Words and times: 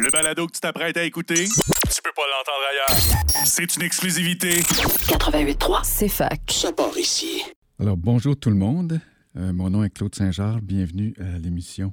Le 0.00 0.10
balado 0.10 0.46
que 0.46 0.52
tu 0.52 0.60
t'apprêtes 0.60 0.96
à 0.96 1.04
écouter, 1.04 1.44
tu 1.44 2.02
peux 2.02 2.12
pas 2.16 2.22
l'entendre 2.30 2.64
ailleurs. 2.70 3.44
C'est 3.44 3.76
une 3.76 3.82
exclusivité. 3.82 4.60
88.3, 4.60 5.80
c'est 5.84 6.08
fac. 6.08 6.40
Ça 6.50 6.72
part 6.72 6.96
ici. 6.96 7.42
Alors, 7.78 7.98
bonjour 7.98 8.34
tout 8.34 8.48
le 8.48 8.56
monde. 8.56 9.00
Euh, 9.36 9.52
mon 9.52 9.68
nom 9.68 9.84
est 9.84 9.90
Claude 9.90 10.14
Saint-Jean. 10.14 10.58
Bienvenue 10.62 11.14
à 11.20 11.38
l'émission 11.38 11.92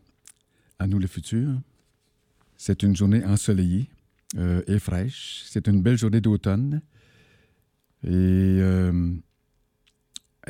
À 0.80 0.88
nous 0.88 0.98
le 0.98 1.08
futur. 1.08 1.50
C'est 2.56 2.84
une 2.84 2.96
journée 2.96 3.26
ensoleillée 3.26 3.90
euh, 4.38 4.62
et 4.68 4.80
fraîche. 4.80 5.44
C'est 5.46 5.68
une 5.68 5.82
belle 5.82 5.98
journée 5.98 6.22
d'automne. 6.22 6.82
Et 8.06 8.10
euh, 8.12 9.12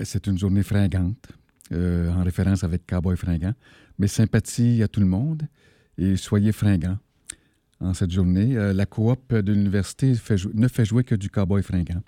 c'est 0.04 0.28
une 0.28 0.38
journée 0.38 0.62
fringante, 0.64 1.28
euh, 1.72 2.12
en 2.12 2.24
référence 2.24 2.64
avec 2.64 2.86
Cowboy 2.86 3.18
fringant. 3.18 3.54
Mais 3.98 4.08
sympathie 4.08 4.84
à 4.84 4.88
tout 4.88 5.00
le 5.00 5.08
monde 5.08 5.48
et 5.98 6.16
soyez 6.16 6.52
fringants 6.52 7.00
en 7.80 7.94
cette 7.94 8.12
journée. 8.12 8.58
Euh, 8.58 8.74
la 8.74 8.86
coop 8.86 9.34
de 9.34 9.54
l'université 9.54 10.14
ne 10.54 10.68
fait 10.68 10.86
jouer 10.86 11.04
que 11.04 11.16
du 11.16 11.30
Cowboy 11.30 11.64
fringant. 11.64 12.02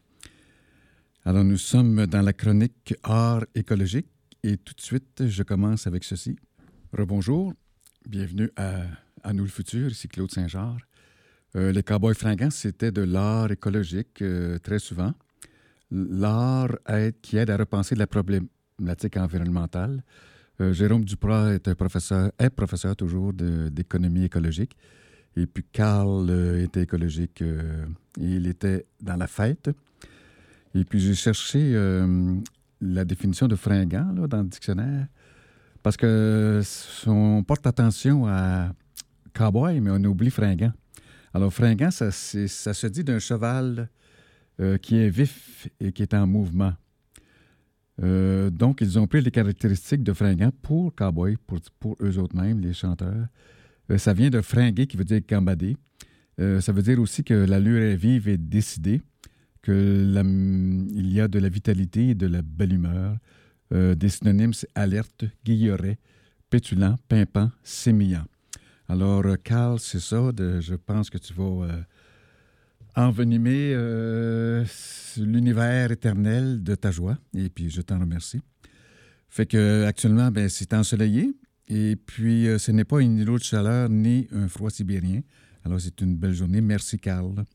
Alors, 1.23 1.43
nous 1.43 1.57
sommes 1.57 2.07
dans 2.07 2.21
la 2.21 2.33
chronique 2.33 2.95
art 3.03 3.45
écologique 3.53 4.07
et 4.43 4.57
tout 4.57 4.73
de 4.73 4.81
suite, 4.81 5.27
je 5.27 5.43
commence 5.43 5.85
avec 5.85 6.03
ceci. 6.03 6.35
Rebonjour, 6.97 7.53
bienvenue 8.09 8.49
à, 8.55 9.33
Nous 9.33 9.43
le 9.43 9.49
futur, 9.49 9.91
ici 9.91 10.07
Claude 10.07 10.31
Saint-Jean. 10.31 10.77
Euh, 11.55 11.71
les 11.71 11.83
cowboys 11.83 12.15
fringants, 12.15 12.49
c'était 12.49 12.91
de 12.91 13.03
l'art 13.03 13.51
écologique 13.51 14.21
euh, 14.23 14.57
très 14.57 14.79
souvent. 14.79 15.13
L'art 15.91 16.71
qui 17.21 17.37
aide 17.37 17.51
à 17.51 17.57
repenser 17.57 17.93
la 17.95 18.07
problématique 18.07 19.17
environnementale. 19.17 20.03
Euh, 20.59 20.73
Jérôme 20.73 21.05
Duprat 21.05 21.53
est 21.53 21.75
professeur, 21.75 22.31
est 22.39 22.49
professeur 22.49 22.95
toujours 22.95 23.33
d'économie 23.33 24.23
écologique. 24.23 24.75
Et 25.35 25.45
puis 25.45 25.63
Carl 25.71 26.29
euh, 26.29 26.63
était 26.63 26.81
écologique. 26.81 27.41
euh, 27.41 27.85
il 28.17 28.47
était 28.47 28.85
dans 29.01 29.15
la 29.15 29.27
fête. 29.27 29.69
Et 30.75 30.83
puis 30.83 30.99
j'ai 30.99 31.15
cherché 31.15 31.71
euh, 31.73 32.35
la 32.81 33.05
définition 33.05 33.47
de 33.47 33.55
fringant 33.55 34.13
dans 34.27 34.41
le 34.41 34.47
dictionnaire 34.47 35.07
parce 35.83 35.97
que 35.97 36.61
on 37.07 37.43
porte 37.43 37.65
attention 37.65 38.27
à 38.27 38.73
cowboy, 39.33 39.79
mais 39.79 39.91
on 39.91 40.03
oublie 40.03 40.29
fringant. 40.29 40.73
Alors 41.33 41.51
fringant, 41.51 41.91
ça, 41.91 42.11
se 42.11 42.87
dit 42.87 43.03
d'un 43.03 43.19
cheval 43.19 43.89
qui 44.83 44.97
est 44.97 45.09
vif 45.09 45.67
et 45.79 45.91
qui 45.91 46.03
est 46.03 46.13
en 46.13 46.27
mouvement. 46.27 46.73
Donc, 47.97 48.81
ils 48.81 48.99
ont 48.99 49.07
pris 49.07 49.21
les 49.21 49.31
caractéristiques 49.31 50.03
de 50.03 50.13
fringant 50.13 50.51
pour 50.61 50.93
cowboy, 50.93 51.37
pour, 51.47 51.57
pour 51.79 51.95
eux 51.99 52.19
autres 52.19 52.35
mêmes, 52.35 52.59
les 52.59 52.73
chanteurs. 52.73 53.25
Euh, 53.91 53.97
ça 53.97 54.13
vient 54.13 54.29
de 54.29 54.41
fringuer, 54.41 54.87
qui 54.87 54.97
veut 54.97 55.03
dire 55.03 55.21
gambader. 55.27 55.75
Euh, 56.39 56.61
ça 56.61 56.71
veut 56.71 56.81
dire 56.81 56.99
aussi 56.99 57.23
que 57.23 57.33
l'allure 57.33 57.81
est 57.81 57.95
vive 57.95 58.27
et 58.27 58.37
décidée, 58.37 59.01
que 59.61 59.71
la- 60.11 60.21
il 60.21 61.11
y 61.11 61.19
a 61.21 61.27
de 61.27 61.37
la 61.39 61.49
vitalité 61.49 62.09
et 62.09 62.15
de 62.15 62.25
la 62.25 62.41
belle 62.41 62.73
humeur. 62.73 63.17
Euh, 63.73 63.95
des 63.95 64.09
synonymes, 64.09 64.53
c'est 64.53 64.69
alerte, 64.75 65.25
guilleret, 65.45 65.99
pétulant, 66.49 66.97
pimpant, 67.07 67.51
sémillant. 67.63 68.25
Alors, 68.87 69.23
Carl, 69.43 69.79
c'est 69.79 69.99
ça. 70.01 70.31
de- 70.31 70.59
je 70.59 70.75
pense 70.75 71.09
que 71.09 71.17
tu 71.17 71.33
vas 71.33 71.67
envenimer 72.95 73.73
l'univers 75.17 75.91
éternel 75.91 76.61
de 76.63 76.75
ta 76.75 76.91
joie. 76.91 77.17
Et 77.33 77.49
puis, 77.49 77.69
je 77.69 77.81
t'en 77.81 77.99
remercie. 77.99 78.41
Fait 79.29 79.45
que 79.45 79.85
actuellement, 79.85 80.29
ben, 80.31 80.49
c'est 80.49 80.73
ensoleillé. 80.73 81.33
Et 81.73 81.95
puis, 81.95 82.49
euh, 82.49 82.57
ce 82.57 82.69
n'est 82.73 82.83
pas 82.83 82.99
une 82.99 83.17
îlot 83.17 83.37
de 83.37 83.43
chaleur 83.43 83.87
ni 83.89 84.27
un 84.33 84.49
froid 84.49 84.69
sibérien. 84.69 85.21
Alors, 85.63 85.79
c'est 85.79 86.01
une 86.01 86.17
belle 86.17 86.33
journée. 86.33 86.59
Merci, 86.59 86.99
Carl. 86.99 87.45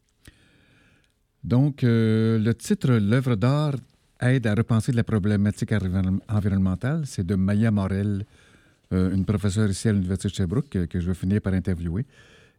Donc, 1.45 1.85
euh, 1.85 2.39
le 2.39 2.55
titre 2.55 2.95
L'œuvre 2.95 3.37
d'art 3.37 3.75
aide 4.23 4.47
à 4.47 4.55
repenser 4.55 4.93
la 4.93 5.05
problématique 5.05 5.71
environ- 5.73 6.19
environnementale. 6.31 7.03
C'est 7.05 7.27
de 7.27 7.35
Maya 7.35 7.71
Morel, 7.71 8.25
euh, 8.95 9.15
une 9.15 9.27
professeure 9.27 9.69
ici 9.69 9.87
à 9.91 9.93
l'Université 9.93 10.29
de 10.31 10.35
Sherbrooke 10.35 10.87
que, 10.89 10.99
je 10.99 11.07
vais 11.07 11.15
finir 11.15 11.43
par 11.43 11.53
interviewer. 11.53 12.07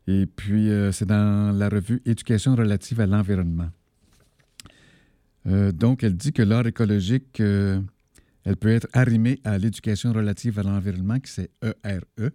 Et 0.05 0.27
puis, 0.27 0.69
c'est 0.93 1.05
dans 1.07 1.51
la 1.57 1.67
revue 1.69 2.01
Éducation 2.05 2.55
relative 2.55 3.01
à 3.01 3.07
l'environnement. 3.07 3.69
Donc, 5.43 6.01
elle 6.03 6.15
dit 6.15 6.31
que 6.31 6.43
l'art 6.43 6.65
écologique, 6.65 7.41
elle 8.47 8.55
peut 8.55 8.69
être 8.69 8.87
arrimée 8.93 9.41
à 9.43 9.57
l'éducation 9.57 10.13
relative 10.13 10.57
à 10.57 10.63
l'environnement, 10.63 11.19
qui 11.19 11.29
c'est 11.33 11.51
ERE, 11.61 12.31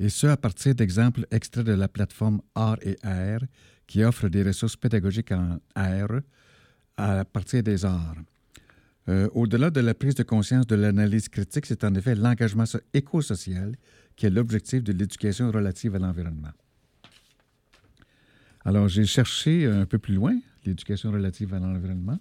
et 0.00 0.08
ce 0.08 0.26
à 0.26 0.36
partir 0.36 0.74
d'exemples 0.74 1.24
extraits 1.30 1.64
de 1.64 1.72
la 1.72 1.86
plateforme 1.86 2.40
Art 2.56 2.78
et 2.82 2.96
AR, 3.04 3.38
qui 3.86 4.02
offre 4.02 4.28
des 4.28 4.42
ressources 4.42 4.74
pédagogiques 4.74 5.30
en 5.30 5.60
AR 5.76 6.20
à 6.96 7.24
partir 7.24 7.62
des 7.62 7.84
arts. 7.84 8.16
Euh, 9.08 9.28
Au-delà 9.34 9.70
de 9.70 9.78
la 9.80 9.94
prise 9.94 10.16
de 10.16 10.24
conscience 10.24 10.66
de 10.66 10.74
l'analyse 10.74 11.28
critique, 11.28 11.66
c'est 11.66 11.84
en 11.84 11.94
effet 11.94 12.16
l'engagement 12.16 12.66
so- 12.66 12.80
éco-social 12.92 13.76
qui 14.16 14.26
est 14.26 14.30
l'objectif 14.30 14.82
de 14.82 14.92
l'éducation 14.92 15.52
relative 15.52 15.94
à 15.94 16.00
l'environnement. 16.00 16.50
Alors, 18.64 18.88
j'ai 18.88 19.06
cherché 19.06 19.66
un 19.66 19.86
peu 19.86 19.98
plus 19.98 20.14
loin 20.14 20.36
l'éducation 20.64 21.12
relative 21.12 21.54
à 21.54 21.60
l'environnement, 21.60 22.18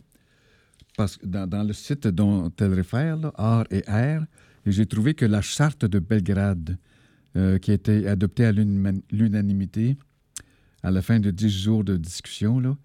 parce 0.98 1.18
que 1.18 1.26
dans, 1.26 1.64
le 1.64 1.74
site 1.74 2.08
dont 2.08 2.52
elle 2.60 2.74
réfère, 2.74 3.32
Art 3.36 3.66
et 3.72 3.84
et 4.66 4.72
j'ai 4.72 4.86
trouvé 4.86 5.14
que 5.14 5.26
la 5.26 5.42
charte 5.42 5.86
de 5.86 6.00
Belgrade, 6.00 6.78
euh, 7.36 7.58
qui 7.58 7.72
a 7.72 7.74
été 7.76 8.08
adoptée 8.08 8.46
à 8.46 8.52
l'unanimité 8.52 9.98
à 10.84 10.92
la 10.92 11.02
fin 11.02 11.20
de 11.20 11.32
dix 11.32 11.50
jours 11.50 11.84
de 11.84 11.98
discussion, 11.98 12.78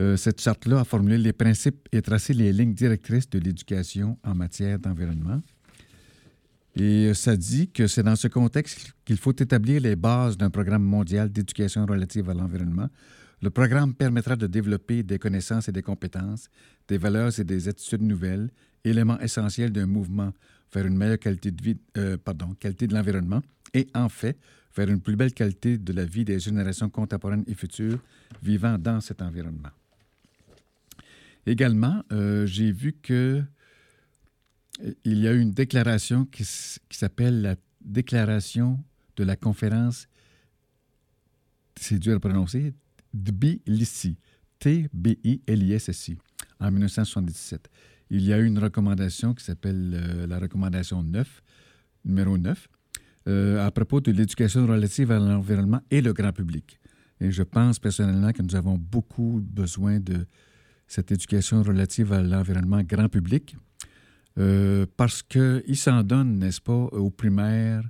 euh, 0.00 0.16
cette 0.16 0.40
charte-là 0.40 0.80
a 0.80 0.84
formulé 0.84 1.18
les 1.18 1.32
principes 1.32 1.88
et 1.92 2.02
tracé 2.02 2.32
les 2.32 2.52
lignes 2.52 2.74
directrices 2.74 3.28
de 3.30 3.38
l'éducation 3.38 4.18
en 4.24 4.34
matière 4.34 4.78
d'environnement. 4.78 5.40
Et 6.76 7.06
euh, 7.08 7.14
ça 7.14 7.36
dit 7.36 7.70
que 7.70 7.86
c'est 7.86 8.02
dans 8.02 8.16
ce 8.16 8.26
contexte 8.26 8.92
qu'il 9.04 9.16
faut 9.16 9.32
établir 9.32 9.80
les 9.80 9.94
bases 9.94 10.36
d'un 10.36 10.50
programme 10.50 10.82
mondial 10.82 11.30
d'éducation 11.30 11.86
relative 11.86 12.28
à 12.30 12.34
l'environnement. 12.34 12.88
Le 13.44 13.50
programme 13.50 13.92
permettra 13.92 14.36
de 14.36 14.46
développer 14.46 15.02
des 15.02 15.18
connaissances 15.18 15.68
et 15.68 15.72
des 15.72 15.82
compétences, 15.82 16.48
des 16.88 16.96
valeurs 16.96 17.38
et 17.38 17.44
des 17.44 17.68
attitudes 17.68 18.00
nouvelles, 18.00 18.48
éléments 18.84 19.20
essentiels 19.20 19.70
d'un 19.70 19.84
mouvement 19.84 20.32
vers 20.72 20.86
une 20.86 20.96
meilleure 20.96 21.18
qualité 21.18 21.50
de 21.50 21.62
vie, 21.62 21.76
euh, 21.98 22.16
de 22.16 22.94
l'environnement, 22.94 23.42
et 23.74 23.86
en 23.92 24.08
fait, 24.08 24.38
vers 24.74 24.88
une 24.88 24.98
plus 25.02 25.14
belle 25.14 25.34
qualité 25.34 25.76
de 25.76 25.92
la 25.92 26.06
vie 26.06 26.24
des 26.24 26.40
générations 26.40 26.88
contemporaines 26.88 27.44
et 27.46 27.52
futures 27.54 27.98
vivant 28.42 28.78
dans 28.78 29.02
cet 29.02 29.20
environnement. 29.20 29.68
Également, 31.44 32.02
euh, 32.12 32.46
j'ai 32.46 32.72
vu 32.72 32.94
que 32.94 33.42
euh, 34.82 34.94
il 35.04 35.18
y 35.18 35.28
a 35.28 35.34
une 35.34 35.50
déclaration 35.50 36.24
qui 36.24 36.44
s'appelle 36.44 37.42
la 37.42 37.56
déclaration 37.82 38.82
de 39.16 39.24
la 39.24 39.36
conférence, 39.36 40.08
c'est 41.76 41.98
dur 41.98 42.16
à 42.16 42.20
prononcer, 42.20 42.72
Tbilisi, 43.14 44.18
T-B-I-L-I-S-S-I, 44.58 46.18
en 46.60 46.70
1977. 46.70 47.68
Il 48.10 48.22
y 48.22 48.32
a 48.32 48.38
eu 48.38 48.46
une 48.46 48.58
recommandation 48.58 49.34
qui 49.34 49.44
s'appelle 49.44 49.92
euh, 49.94 50.26
la 50.26 50.38
recommandation 50.38 51.02
9, 51.02 51.42
numéro 52.04 52.36
9, 52.36 52.68
euh, 53.26 53.64
à 53.64 53.70
propos 53.70 54.00
de 54.00 54.12
l'éducation 54.12 54.66
relative 54.66 55.10
à 55.10 55.18
l'environnement 55.18 55.80
et 55.90 56.00
le 56.00 56.12
grand 56.12 56.32
public. 56.32 56.78
Et 57.20 57.30
je 57.30 57.42
pense 57.42 57.78
personnellement 57.78 58.32
que 58.32 58.42
nous 58.42 58.54
avons 58.54 58.76
beaucoup 58.76 59.40
besoin 59.42 60.00
de 60.00 60.26
cette 60.86 61.10
éducation 61.12 61.62
relative 61.62 62.12
à 62.12 62.22
l'environnement 62.22 62.82
grand 62.82 63.08
public, 63.08 63.56
euh, 64.38 64.84
parce 64.96 65.22
qu'ils 65.22 65.76
s'en 65.76 66.02
donnent, 66.02 66.38
n'est-ce 66.38 66.60
pas, 66.60 66.72
aux 66.72 67.10
primaires, 67.10 67.84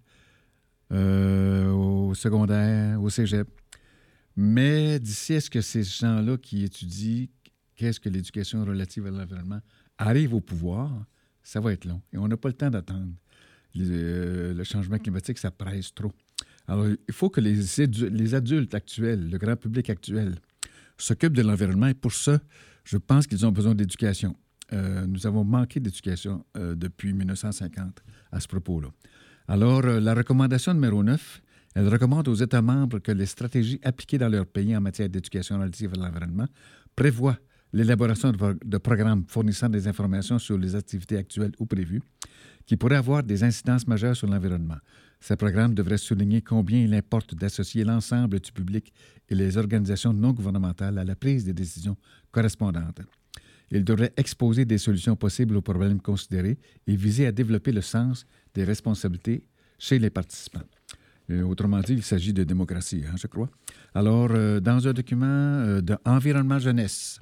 euh, 0.92 1.70
au 1.70 2.14
secondaire, 2.14 3.02
au 3.02 3.10
cégep. 3.10 3.48
Mais 4.36 4.98
d'ici 4.98 5.34
à 5.34 5.40
ce 5.40 5.50
que 5.50 5.60
ces 5.60 5.84
gens-là 5.84 6.36
qui 6.36 6.64
étudient 6.64 7.26
qu'est-ce 7.76 8.00
que 8.00 8.08
l'éducation 8.08 8.64
relative 8.64 9.06
à 9.06 9.10
l'environnement 9.10 9.60
arrivent 9.98 10.34
au 10.34 10.40
pouvoir, 10.40 10.90
ça 11.42 11.60
va 11.60 11.72
être 11.72 11.84
long. 11.84 12.00
Et 12.12 12.18
on 12.18 12.26
n'a 12.28 12.36
pas 12.36 12.48
le 12.48 12.54
temps 12.54 12.70
d'attendre. 12.70 13.12
Euh, 13.76 14.54
le 14.54 14.64
changement 14.64 14.98
climatique, 14.98 15.38
ça 15.38 15.50
presse 15.50 15.92
trop. 15.94 16.12
Alors, 16.66 16.86
il 16.88 17.14
faut 17.14 17.28
que 17.28 17.40
les, 17.40 17.56
les 18.10 18.34
adultes 18.34 18.74
actuels, 18.74 19.28
le 19.28 19.38
grand 19.38 19.56
public 19.56 19.90
actuel, 19.90 20.36
s'occupent 20.96 21.34
de 21.34 21.42
l'environnement. 21.42 21.88
Et 21.88 21.94
pour 21.94 22.12
ça, 22.12 22.40
je 22.84 22.96
pense 22.96 23.26
qu'ils 23.26 23.44
ont 23.44 23.52
besoin 23.52 23.74
d'éducation. 23.74 24.36
Euh, 24.72 25.06
nous 25.06 25.26
avons 25.26 25.44
manqué 25.44 25.80
d'éducation 25.80 26.44
euh, 26.56 26.74
depuis 26.74 27.12
1950 27.12 28.02
à 28.32 28.40
ce 28.40 28.48
propos-là. 28.48 28.88
Alors, 29.46 29.82
la 29.82 30.14
recommandation 30.14 30.72
numéro 30.72 31.02
9, 31.02 31.42
elle 31.74 31.88
recommande 31.88 32.28
aux 32.28 32.34
États 32.34 32.62
membres 32.62 33.00
que 33.00 33.12
les 33.12 33.26
stratégies 33.26 33.80
appliquées 33.82 34.18
dans 34.18 34.28
leur 34.28 34.46
pays 34.46 34.76
en 34.76 34.80
matière 34.80 35.08
d'éducation 35.08 35.58
relative 35.58 35.92
à 35.94 35.96
l'environnement 35.96 36.46
prévoient 36.94 37.38
l'élaboration 37.72 38.30
de, 38.30 38.36
pro- 38.36 38.54
de 38.64 38.78
programmes 38.78 39.24
fournissant 39.26 39.68
des 39.68 39.88
informations 39.88 40.38
sur 40.38 40.56
les 40.56 40.76
activités 40.76 41.16
actuelles 41.16 41.52
ou 41.58 41.66
prévues 41.66 42.02
qui 42.66 42.76
pourraient 42.76 42.96
avoir 42.96 43.22
des 43.22 43.42
incidences 43.42 43.86
majeures 43.86 44.16
sur 44.16 44.28
l'environnement. 44.28 44.78
Ce 45.20 45.34
programme 45.34 45.74
devrait 45.74 45.98
souligner 45.98 46.40
combien 46.42 46.80
il 46.80 46.94
importe 46.94 47.34
d'associer 47.34 47.82
l'ensemble 47.82 48.38
du 48.40 48.52
public 48.52 48.92
et 49.28 49.34
les 49.34 49.56
organisations 49.56 50.12
non 50.12 50.32
gouvernementales 50.32 50.98
à 50.98 51.04
la 51.04 51.16
prise 51.16 51.44
des 51.44 51.52
décisions 51.52 51.96
correspondantes. 52.30 53.00
Il 53.70 53.84
devrait 53.84 54.12
exposer 54.16 54.64
des 54.64 54.78
solutions 54.78 55.16
possibles 55.16 55.56
aux 55.56 55.62
problèmes 55.62 56.00
considérés 56.00 56.58
et 56.86 56.94
viser 56.94 57.26
à 57.26 57.32
développer 57.32 57.72
le 57.72 57.80
sens 57.80 58.24
des 58.54 58.64
responsabilités 58.64 59.44
chez 59.78 59.98
les 59.98 60.10
participants. 60.10 60.62
Euh, 61.30 61.42
autrement 61.42 61.80
dit, 61.80 61.94
il 61.94 62.02
s'agit 62.02 62.32
de 62.32 62.44
démocratie, 62.44 63.02
hein, 63.08 63.14
je 63.16 63.26
crois. 63.26 63.48
Alors, 63.94 64.28
euh, 64.32 64.60
dans 64.60 64.86
un 64.86 64.92
document 64.92 65.26
euh, 65.26 65.80
d'environnement 65.80 66.58
jeunesse, 66.58 67.20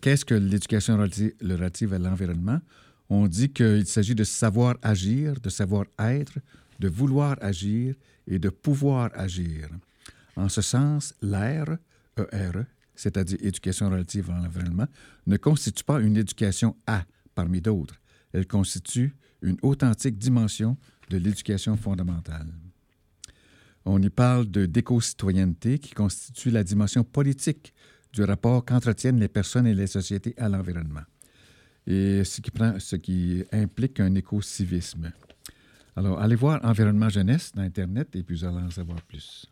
qu'est-ce 0.00 0.24
que 0.24 0.34
l'éducation 0.34 0.96
relative 0.96 1.94
à 1.94 1.98
l'environnement? 1.98 2.60
On 3.08 3.28
dit 3.28 3.50
qu'il 3.50 3.86
s'agit 3.86 4.16
de 4.16 4.24
savoir 4.24 4.74
agir, 4.82 5.34
de 5.40 5.48
savoir 5.48 5.84
être, 6.00 6.40
de 6.80 6.88
vouloir 6.88 7.36
agir 7.40 7.94
et 8.26 8.40
de 8.40 8.48
pouvoir 8.48 9.10
agir. 9.14 9.68
En 10.34 10.48
ce 10.48 10.60
sens, 10.60 11.14
l'ER, 11.22 11.76
ERE, 12.32 12.64
c'est-à-dire 12.96 13.38
éducation 13.40 13.90
relative 13.90 14.28
à 14.30 14.40
l'environnement, 14.42 14.88
ne 15.28 15.36
constitue 15.36 15.84
pas 15.84 16.00
une 16.00 16.16
éducation 16.16 16.74
à 16.88 17.04
parmi 17.36 17.60
d'autres. 17.60 17.94
Elle 18.32 18.48
constitue 18.48 19.14
une 19.40 19.56
authentique 19.62 20.18
dimension 20.18 20.76
de 21.10 21.18
l'éducation 21.18 21.76
fondamentale. 21.76 22.48
On 23.84 24.00
y 24.02 24.10
parle 24.10 24.50
de 24.50 24.66
d'éco-citoyenneté 24.66 25.78
qui 25.78 25.92
constitue 25.92 26.50
la 26.50 26.62
dimension 26.64 27.02
politique 27.02 27.72
du 28.12 28.22
rapport 28.24 28.64
qu'entretiennent 28.64 29.20
les 29.20 29.28
personnes 29.28 29.66
et 29.66 29.74
les 29.74 29.86
sociétés 29.86 30.34
à 30.36 30.48
l'environnement, 30.48 31.04
et 31.86 32.22
ce 32.24 32.96
qui, 32.96 33.44
implique 33.52 34.00
un 34.00 34.14
éco-civisme. 34.14 35.12
Alors, 35.96 36.20
allez 36.20 36.36
voir 36.36 36.60
Environnement 36.64 37.08
Jeunesse 37.08 37.52
dans 37.54 37.62
Internet 37.62 38.14
et 38.14 38.22
puis 38.22 38.36
vous 38.36 38.44
en 38.44 38.70
savoir 38.70 39.00
plus. 39.02 39.46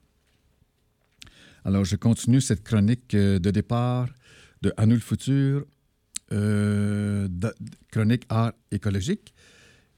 Alors, 1.64 1.84
je 1.84 1.96
continue 1.96 2.40
cette 2.40 2.62
chronique 2.62 3.14
euh, 3.14 3.38
de 3.38 3.50
départ 3.50 4.08
de 4.62 4.72
À 4.76 4.86
futur, 4.98 5.66
euh, 6.32 7.28
chronique 7.90 8.24
art 8.28 8.52
écologique. 8.70 9.34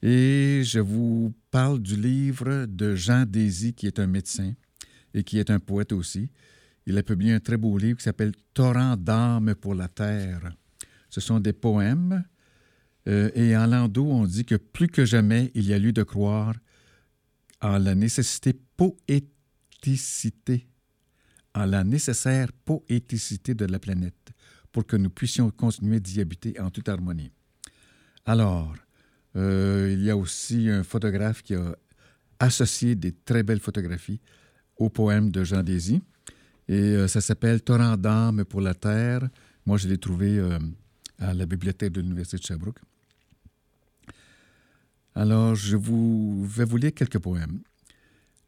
Et 0.02 0.62
je 0.64 0.78
vous 0.78 1.34
parle 1.50 1.80
du 1.80 1.96
livre 1.96 2.66
de 2.66 2.94
Jean 2.94 3.26
Désy, 3.26 3.74
qui 3.74 3.86
est 3.86 3.98
un 3.98 4.06
médecin 4.06 4.54
et 5.12 5.24
qui 5.24 5.38
est 5.38 5.50
un 5.50 5.58
poète 5.58 5.92
aussi. 5.92 6.30
Il 6.86 6.96
a 6.96 7.02
publié 7.02 7.34
un 7.34 7.40
très 7.40 7.56
beau 7.56 7.76
livre 7.76 7.98
qui 7.98 8.04
s'appelle 8.04 8.32
Torrent 8.54 8.96
d'âme 8.96 9.54
pour 9.54 9.74
la 9.74 9.88
terre. 9.88 10.52
Ce 11.10 11.20
sont 11.20 11.40
des 11.40 11.52
poèmes. 11.52 12.24
Euh, 13.08 13.30
et 13.34 13.56
en 13.56 13.66
landau, 13.66 14.06
on 14.06 14.26
dit 14.26 14.44
que 14.44 14.54
plus 14.54 14.88
que 14.88 15.04
jamais, 15.04 15.50
il 15.54 15.66
y 15.66 15.74
a 15.74 15.78
lieu 15.78 15.92
de 15.92 16.02
croire 16.02 16.54
en 17.60 17.78
la 17.78 17.94
nécessité 17.94 18.54
poéticité, 18.76 20.66
en 21.54 21.66
la 21.66 21.84
nécessaire 21.84 22.52
poéticité 22.64 23.54
de 23.54 23.66
la 23.66 23.78
planète 23.78 24.32
pour 24.72 24.86
que 24.86 24.96
nous 24.96 25.10
puissions 25.10 25.50
continuer 25.50 26.00
d'y 26.00 26.20
habiter 26.20 26.58
en 26.60 26.70
toute 26.70 26.88
harmonie. 26.88 27.32
Alors, 28.24 28.74
euh, 29.36 29.90
il 29.92 30.02
y 30.02 30.10
a 30.10 30.16
aussi 30.16 30.68
un 30.68 30.82
photographe 30.82 31.42
qui 31.42 31.54
a 31.54 31.76
associé 32.38 32.94
des 32.94 33.12
très 33.12 33.42
belles 33.42 33.60
photographies 33.60 34.20
au 34.76 34.88
poème 34.88 35.30
de 35.30 35.44
Jean 35.44 35.62
Désy. 35.62 36.02
Et 36.68 36.74
euh, 36.74 37.08
ça 37.08 37.20
s'appelle 37.20 37.62
Torrent 37.62 37.96
d'âme 37.96 38.44
pour 38.44 38.60
la 38.60 38.74
terre. 38.74 39.28
Moi, 39.66 39.76
je 39.76 39.88
l'ai 39.88 39.98
trouvé 39.98 40.38
euh, 40.38 40.58
à 41.18 41.34
la 41.34 41.46
bibliothèque 41.46 41.92
de 41.92 42.00
l'Université 42.00 42.38
de 42.38 42.42
Sherbrooke. 42.42 42.80
Alors, 45.14 45.54
je 45.54 45.76
vous, 45.76 46.44
vais 46.46 46.64
vous 46.64 46.76
lire 46.76 46.94
quelques 46.94 47.18
poèmes. 47.18 47.60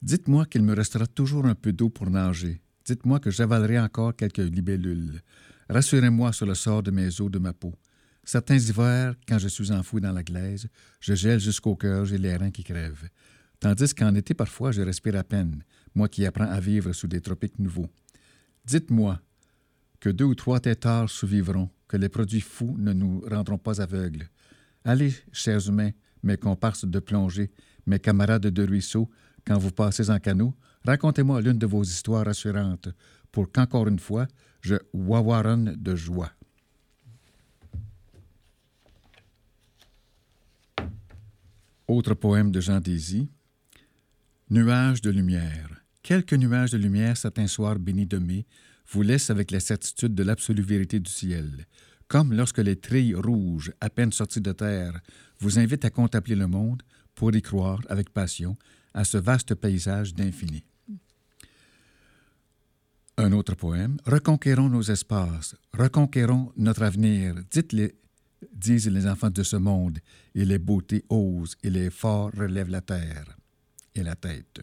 Dites-moi 0.00 0.46
qu'il 0.46 0.62
me 0.62 0.74
restera 0.74 1.06
toujours 1.06 1.46
un 1.46 1.54
peu 1.54 1.72
d'eau 1.72 1.90
pour 1.90 2.10
nager. 2.10 2.60
Dites-moi 2.84 3.20
que 3.20 3.30
j'avalerai 3.30 3.78
encore 3.78 4.16
quelques 4.16 4.38
libellules. 4.38 5.20
Rassurez-moi 5.68 6.32
sur 6.32 6.46
le 6.46 6.54
sort 6.54 6.82
de 6.82 6.90
mes 6.90 7.20
os, 7.20 7.30
de 7.30 7.38
ma 7.38 7.52
peau. 7.52 7.74
Certains 8.24 8.58
hivers, 8.58 9.14
quand 9.26 9.38
je 9.38 9.48
suis 9.48 9.72
enfoui 9.72 10.00
dans 10.00 10.12
la 10.12 10.22
glaise, 10.22 10.68
je 11.00 11.14
gèle 11.14 11.40
jusqu'au 11.40 11.74
cœur, 11.74 12.04
j'ai 12.04 12.18
les 12.18 12.36
reins 12.36 12.52
qui 12.52 12.62
crèvent. 12.62 13.08
Tandis 13.58 13.94
qu'en 13.94 14.14
été, 14.14 14.32
parfois, 14.34 14.70
je 14.70 14.82
respire 14.82 15.16
à 15.16 15.24
peine, 15.24 15.64
moi 15.94 16.08
qui 16.08 16.24
apprends 16.24 16.50
à 16.50 16.60
vivre 16.60 16.92
sous 16.92 17.08
des 17.08 17.20
tropiques 17.20 17.58
nouveaux. 17.58 17.88
Dites-moi 18.64 19.20
que 19.98 20.08
deux 20.08 20.24
ou 20.24 20.34
trois 20.34 20.60
têtards 20.60 21.10
survivront, 21.10 21.68
que 21.88 21.96
les 21.96 22.08
produits 22.08 22.40
fous 22.40 22.76
ne 22.78 22.92
nous 22.92 23.22
rendront 23.28 23.58
pas 23.58 23.80
aveugles. 23.80 24.28
Allez, 24.84 25.14
chers 25.32 25.68
humains, 25.68 25.90
mes 26.22 26.36
comparses 26.36 26.84
de 26.84 26.98
plongée, 26.98 27.50
mes 27.86 27.98
camarades 27.98 28.46
de 28.46 28.66
ruisseau, 28.66 29.10
quand 29.44 29.58
vous 29.58 29.72
passez 29.72 30.10
en 30.10 30.18
canot, 30.18 30.54
racontez-moi 30.84 31.40
l'une 31.40 31.58
de 31.58 31.66
vos 31.66 31.82
histoires 31.82 32.26
rassurantes, 32.26 32.88
pour 33.30 33.50
qu'encore 33.50 33.88
une 33.88 33.98
fois, 33.98 34.26
je 34.60 34.76
wawaronne 34.92 35.74
de 35.76 35.96
joie. 35.96 36.30
Autre 41.88 42.14
poème 42.14 42.52
de 42.52 42.60
Jean 42.60 42.80
Désy. 42.80 43.28
Nuages 44.50 45.02
de 45.02 45.10
lumière. 45.10 45.82
Quelques 46.02 46.34
nuages 46.34 46.70
de 46.70 46.78
lumière, 46.78 47.16
certains 47.16 47.48
soirs 47.48 47.78
bénis 47.78 48.06
de 48.06 48.18
mai, 48.18 48.46
vous 48.92 49.02
laissent 49.02 49.30
avec 49.30 49.50
la 49.50 49.58
certitude 49.58 50.14
de 50.14 50.22
l'absolue 50.22 50.62
vérité 50.62 51.00
du 51.00 51.10
ciel. 51.10 51.66
Comme 52.06 52.32
lorsque 52.34 52.58
les 52.58 52.76
trilles 52.76 53.16
rouges, 53.16 53.72
à 53.80 53.90
peine 53.90 54.12
sorties 54.12 54.40
de 54.40 54.52
terre, 54.52 55.00
vous 55.40 55.58
invitent 55.58 55.84
à 55.84 55.90
contempler 55.90 56.36
le 56.36 56.46
monde 56.46 56.82
pour 57.16 57.34
y 57.34 57.42
croire 57.42 57.80
avec 57.88 58.10
passion 58.10 58.56
à 58.94 59.02
ce 59.02 59.18
vaste 59.18 59.56
paysage 59.56 60.14
d'infini. 60.14 60.62
Un 63.16 63.32
autre 63.32 63.56
poème. 63.56 63.96
Reconquérons 64.06 64.68
nos 64.68 64.82
espaces, 64.82 65.56
reconquérons 65.72 66.52
notre 66.56 66.82
avenir. 66.82 67.34
Dites-les 67.50 67.94
disent 68.52 68.88
les 68.88 69.06
enfants 69.06 69.30
de 69.30 69.42
ce 69.42 69.56
monde, 69.56 69.98
et 70.34 70.44
les 70.44 70.58
beautés 70.58 71.04
osent, 71.08 71.56
et 71.62 71.70
les 71.70 71.90
forts 71.90 72.32
relèvent 72.36 72.70
la 72.70 72.80
terre 72.80 73.36
et 73.94 74.02
la 74.02 74.16
tête. 74.16 74.60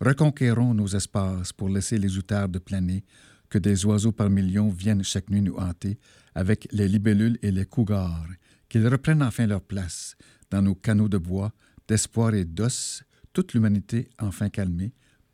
Reconquérons 0.00 0.74
nos 0.74 0.88
espaces 0.88 1.52
pour 1.52 1.68
laisser 1.68 1.98
les 1.98 2.16
outardes 2.16 2.58
planer, 2.58 3.04
que 3.48 3.58
des 3.58 3.84
oiseaux 3.84 4.12
par 4.12 4.30
millions 4.30 4.70
viennent 4.70 5.04
chaque 5.04 5.28
nuit 5.28 5.42
nous 5.42 5.56
hanter, 5.56 5.98
avec 6.34 6.68
les 6.72 6.88
libellules 6.88 7.38
et 7.42 7.50
les 7.50 7.66
cougars, 7.66 8.28
qu'ils 8.68 8.86
reprennent 8.86 9.22
enfin 9.22 9.46
leur 9.46 9.60
place 9.60 10.16
dans 10.50 10.62
nos 10.62 10.74
canaux 10.74 11.08
de 11.08 11.18
bois, 11.18 11.52
d'espoir 11.88 12.34
et 12.34 12.44
d'os, 12.44 13.02
toute 13.32 13.52
l'humanité 13.52 14.08
enfin 14.18 14.48
calmée, 14.48 14.92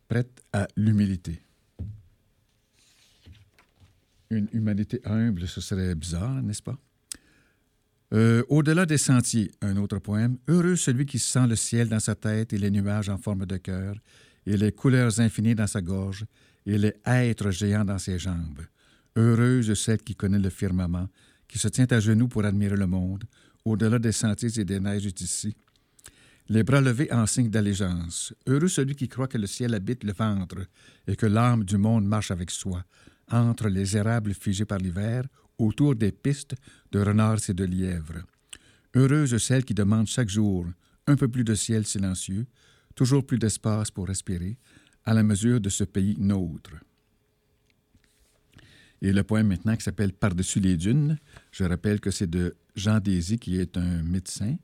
prête 0.08 0.42
à 0.52 0.66
l'humilité. 0.76 1.42
Une 4.30 4.48
humanité 4.52 5.00
humble, 5.04 5.46
ce 5.46 5.60
serait 5.60 5.94
bizarre, 5.94 6.42
n'est-ce 6.42 6.62
pas? 6.62 6.78
Euh, 8.14 8.44
au-delà 8.48 8.86
des 8.86 8.98
sentiers, 8.98 9.50
un 9.62 9.76
autre 9.76 9.98
poème. 9.98 10.38
Heureux 10.46 10.76
celui 10.76 11.06
qui 11.06 11.18
sent 11.18 11.46
le 11.48 11.56
ciel 11.56 11.88
dans 11.88 12.00
sa 12.00 12.14
tête 12.14 12.52
et 12.52 12.58
les 12.58 12.70
nuages 12.70 13.08
en 13.08 13.18
forme 13.18 13.46
de 13.46 13.56
cœur, 13.56 13.96
et 14.46 14.56
les 14.56 14.72
couleurs 14.72 15.18
infinies 15.20 15.56
dans 15.56 15.66
sa 15.66 15.80
gorge, 15.80 16.24
et 16.66 16.78
les 16.78 16.94
êtres 17.04 17.50
géants 17.50 17.84
dans 17.84 17.98
ses 17.98 18.18
jambes. 18.18 18.62
Heureuse 19.16 19.74
celle 19.74 20.02
qui 20.02 20.14
connaît 20.14 20.38
le 20.38 20.50
firmament, 20.50 21.08
qui 21.48 21.58
se 21.58 21.68
tient 21.68 21.86
à 21.90 22.00
genoux 22.00 22.28
pour 22.28 22.44
admirer 22.44 22.76
le 22.76 22.86
monde, 22.86 23.24
au-delà 23.64 23.98
des 23.98 24.12
sentiers 24.12 24.60
et 24.60 24.64
des 24.64 24.78
neiges 24.78 25.12
d'ici. 25.12 25.56
Les 26.48 26.62
bras 26.62 26.80
levés 26.80 27.12
en 27.12 27.26
signe 27.26 27.50
d'allégeance. 27.50 28.32
Heureux 28.46 28.68
celui 28.68 28.94
qui 28.94 29.08
croit 29.08 29.26
que 29.26 29.38
le 29.38 29.48
ciel 29.48 29.74
habite 29.74 30.04
le 30.04 30.12
ventre, 30.12 30.58
et 31.08 31.16
que 31.16 31.26
l'âme 31.26 31.64
du 31.64 31.76
monde 31.76 32.06
marche 32.06 32.30
avec 32.30 32.52
soi, 32.52 32.84
entre 33.32 33.68
les 33.68 33.96
érables 33.96 34.32
figés 34.32 34.64
par 34.64 34.78
l'hiver 34.78 35.24
autour 35.58 35.94
des 35.94 36.12
pistes 36.12 36.54
de 36.92 37.00
renards 37.00 37.48
et 37.48 37.54
de 37.54 37.64
lièvres. 37.64 38.22
Heureuse 38.94 39.36
celle 39.38 39.64
qui 39.64 39.74
demande 39.74 40.06
chaque 40.06 40.28
jour 40.28 40.66
un 41.06 41.16
peu 41.16 41.28
plus 41.28 41.44
de 41.44 41.54
ciel 41.54 41.86
silencieux, 41.86 42.46
toujours 42.94 43.26
plus 43.26 43.38
d'espace 43.38 43.90
pour 43.90 44.08
respirer, 44.08 44.58
à 45.04 45.14
la 45.14 45.22
mesure 45.22 45.60
de 45.60 45.68
ce 45.68 45.84
pays 45.84 46.16
nôtre. 46.18 46.72
Et 49.02 49.12
le 49.12 49.22
poème 49.22 49.48
maintenant 49.48 49.76
qui 49.76 49.84
s'appelle 49.84 50.12
Par-dessus 50.12 50.60
les 50.60 50.76
dunes, 50.76 51.18
je 51.52 51.64
rappelle 51.64 52.00
que 52.00 52.10
c'est 52.10 52.28
de 52.28 52.56
Jean 52.74 52.98
Désy, 52.98 53.38
qui 53.38 53.58
est 53.58 53.76
un 53.76 54.02
médecin. 54.02 54.56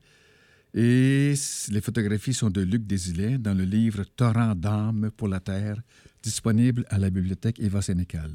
Et 0.75 1.35
les 1.69 1.81
photographies 1.83 2.33
sont 2.33 2.49
de 2.49 2.63
Luc 2.63 2.87
Désilet 2.87 3.37
dans 3.37 3.55
le 3.55 3.65
livre 3.65 4.05
Torrent 4.05 4.55
d'âme 4.55 5.11
pour 5.17 5.29
la 5.29 5.41
terre, 5.41 5.83
disponible 6.23 6.87
à 6.89 6.99
la 6.99 7.11
bibliothèque 7.11 7.61
Eva 7.61 7.83
Sénécal. 7.83 8.33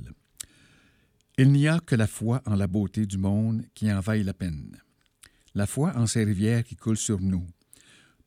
Il 1.40 1.52
n'y 1.52 1.68
a 1.68 1.80
que 1.80 1.96
la 1.96 2.08
foi 2.08 2.42
en 2.48 2.56
la 2.56 2.66
beauté 2.66 3.06
du 3.06 3.20
monde 3.20 3.62
qui 3.76 3.94
en 3.94 4.00
vaille 4.00 4.24
la 4.24 4.34
peine. 4.34 4.76
La 5.54 5.68
foi 5.68 5.96
en 5.96 6.08
ces 6.08 6.24
rivières 6.24 6.64
qui 6.64 6.76
coulent 6.76 6.98
sur 6.98 7.22
nous, 7.22 7.46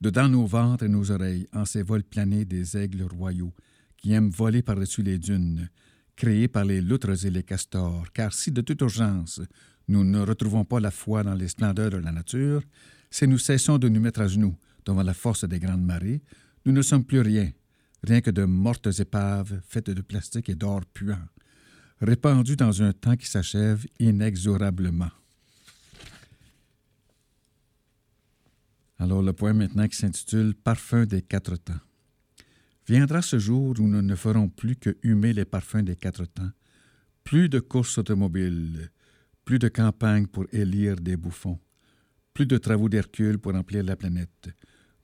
dedans 0.01 0.29
nos 0.29 0.47
ventres 0.47 0.85
et 0.85 0.89
nos 0.89 1.11
oreilles, 1.11 1.49
en 1.53 1.65
ces 1.65 1.83
vols 1.83 2.05
planés 2.05 2.45
des 2.45 2.77
aigles 2.77 3.03
royaux, 3.03 3.53
qui 3.97 4.13
aiment 4.13 4.31
voler 4.31 4.63
par-dessus 4.63 5.03
les 5.03 5.19
dunes, 5.19 5.69
créés 6.15 6.47
par 6.47 6.65
les 6.65 6.81
loutres 6.81 7.27
et 7.27 7.31
les 7.31 7.43
castors, 7.43 8.13
car 8.13 8.33
si 8.33 8.53
de 8.53 8.61
toute 8.61 8.81
urgence 8.81 9.41
nous 9.89 10.05
ne 10.05 10.21
retrouvons 10.21 10.65
pas 10.65 10.79
la 10.79 10.93
foi 10.93 11.25
dans 11.25 11.35
les 11.35 11.49
splendeurs 11.49 11.91
de 11.91 11.97
la 11.97 12.13
nature, 12.13 12.63
si 13.11 13.27
nous 13.27 13.39
cessons 13.39 13.79
de 13.79 13.89
nous 13.89 14.01
mettre 14.01 14.21
à 14.21 14.29
genoux 14.29 14.55
devant 14.87 15.03
la 15.03 15.15
force 15.15 15.45
des 15.45 15.59
grandes 15.59 15.85
marées, 15.85 16.23
Nous 16.65 16.73
ne 16.73 16.83
sommes 16.83 17.05
plus 17.05 17.23
rien, 17.23 17.51
rien 18.05 18.21
que 18.21 18.31
de 18.31 18.45
mortes 18.45 19.01
épaves 19.01 19.61
faites 19.67 19.91
de 19.91 20.03
plastique 20.03 20.49
et 20.49 20.55
d'or 20.55 20.83
puant, 20.95 21.27
répandues 22.01 22.57
dans 22.57 22.83
un 22.83 22.93
temps 22.93 23.17
qui 23.17 23.27
s'achève 23.27 23.87
inexorablement. 23.99 25.11
Alors 28.99 29.23
le 29.23 29.33
poème 29.33 29.59
maintenant 29.59 29.89
qui 29.89 29.97
s'intitule 29.97 30.55
Parfum 30.55 31.07
des 31.07 31.23
quatre 31.23 31.57
temps. 31.57 31.81
Viendra 32.87 33.23
ce 33.23 33.39
jour 33.39 33.75
où 33.79 33.87
nous 33.87 34.03
ne 34.03 34.15
ferons 34.15 34.49
plus 34.49 34.77
que 34.77 34.97
humer 35.03 35.33
les 35.33 35.45
parfums 35.45 35.83
des 35.83 35.97
quatre 35.97 36.25
temps, 36.25 36.51
plus 37.25 37.49
de 37.49 37.61
courses 37.61 37.99
automobiles, 37.99 38.91
plus 39.45 39.59
de 39.59 39.69
campagnes 39.69 40.27
pour 40.27 40.47
élire 40.53 40.97
des 40.97 41.17
bouffons, 41.17 41.59
plus 42.35 42.47
de 42.47 42.59
travaux 42.59 42.89
d'Hercule 42.89 43.39
pour 43.39 43.53
remplir 43.53 43.85
la 43.85 43.97
planète. 43.97 44.51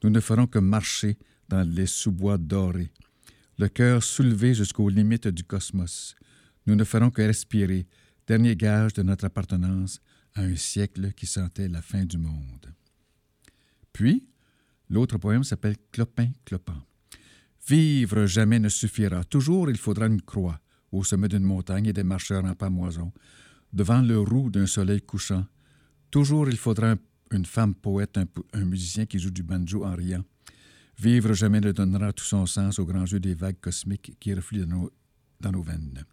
Nous 0.03 0.11
ne 0.11 0.21
ferons 0.21 0.47
que 0.47 0.59
marcher 0.59 1.17
dans 1.49 1.63
les 1.63 1.87
sous-bois 1.87 2.39
dorés, 2.39 2.93
le 3.59 3.69
cœur 3.69 4.03
soulevé 4.03 4.53
jusqu'aux 4.53 4.89
limites 4.89 5.29
du 5.29 5.45
cosmos. 5.45 6.17
Nous 6.67 6.75
ne 6.75 6.85
ferons 6.85 7.11
que 7.11 7.23
respirer, 7.23 7.87
dernier 8.27 8.57
gage 8.57 8.93
de 8.95 9.03
notre 9.03 9.25
appartenance 9.25 10.01
à 10.35 10.43
un 10.43 10.57
siècle 10.57 11.13
qui 11.13 11.27
sentait 11.27 11.69
la 11.69 11.81
fin 11.81 12.05
du 12.05 12.19
monde. 12.19 12.75
Puis, 13.93 14.27
l'autre 14.91 15.17
poème 15.19 15.45
s'appelle 15.45 15.77
Clopin 15.93 16.31
Clopin. 16.45 16.83
Vivre 17.69 18.27
jamais 18.27 18.59
ne 18.59 18.69
suffira. 18.69 19.25
Toujours 19.25 19.71
il 19.71 19.77
faudra 19.77 20.07
une 20.07 20.23
croix 20.23 20.61
au 20.93 21.03
sommet 21.03 21.29
d'une 21.29 21.43
montagne 21.43 21.87
et 21.87 21.93
des 21.93 22.05
marcheurs 22.05 22.45
en 22.45 22.55
pamoison, 22.55 23.13
devant 23.73 24.01
le 24.01 24.21
roux 24.21 24.51
d'un 24.51 24.67
soleil 24.67 25.03
couchant. 25.03 25.47
Toujours 26.11 26.49
il 26.49 26.57
faudra 26.57 26.95
une 27.33 27.45
femme 27.45 27.75
poète, 27.75 28.19
un, 28.53 28.65
musicien 28.65 29.07
qui 29.07 29.19
joue 29.19 29.31
du 29.31 29.43
banjo 29.43 29.85
en 29.85 29.95
riant. 29.95 30.25
Vivre 30.99 31.33
jamais 31.33 31.61
ne 31.61 31.73
donnera 31.73 32.13
tout 32.13 32.25
son 32.25 32.47
sens 32.47 32.79
aux 32.79 32.87
grands 32.87 33.07
jeux 33.07 33.21
des 33.21 33.35
vagues 33.35 33.61
cosmiques 33.61 34.17
qui 34.21 34.33
refluent 34.33 34.67
dans 35.41 35.53
nos 35.53 35.63
veines. 35.63 36.05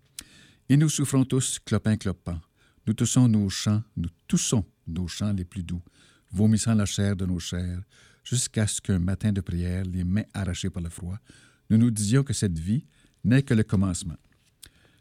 Et 0.70 0.78
nous 0.78 0.90
souffrons 0.90 1.26
tous, 1.26 1.60
clopin 1.60 1.98
clopin. 1.98 2.42
Nous 2.88 2.94
toussons 2.94 3.28
nos 3.28 3.50
chants, 3.50 3.84
nous 3.96 4.10
toussons 4.28 4.66
nos 4.88 5.08
chants 5.08 5.34
les 5.34 5.46
plus 5.46 5.64
doux, 5.64 5.82
vomissant 6.32 6.74
la 6.74 6.86
chair 6.86 7.16
de 7.16 7.26
nos 7.26 7.40
chairs, 7.40 7.82
jusqu'à 8.24 8.68
ce 8.68 8.82
qu'un 8.82 9.00
matin 9.00 9.32
de 9.32 9.42
prière, 9.42 9.84
les 9.86 10.04
mains 10.04 10.26
arrachées 10.34 10.70
par 10.70 10.84
le 10.84 10.90
froid, 10.90 11.18
nous 11.70 11.78
nous 11.78 11.92
disions 11.92 12.24
que 12.24 12.34
cette 12.34 12.58
vie 12.58 12.86
n'est 13.24 13.44
que 13.44 13.54
le 13.54 13.64
commencement. 13.64 14.18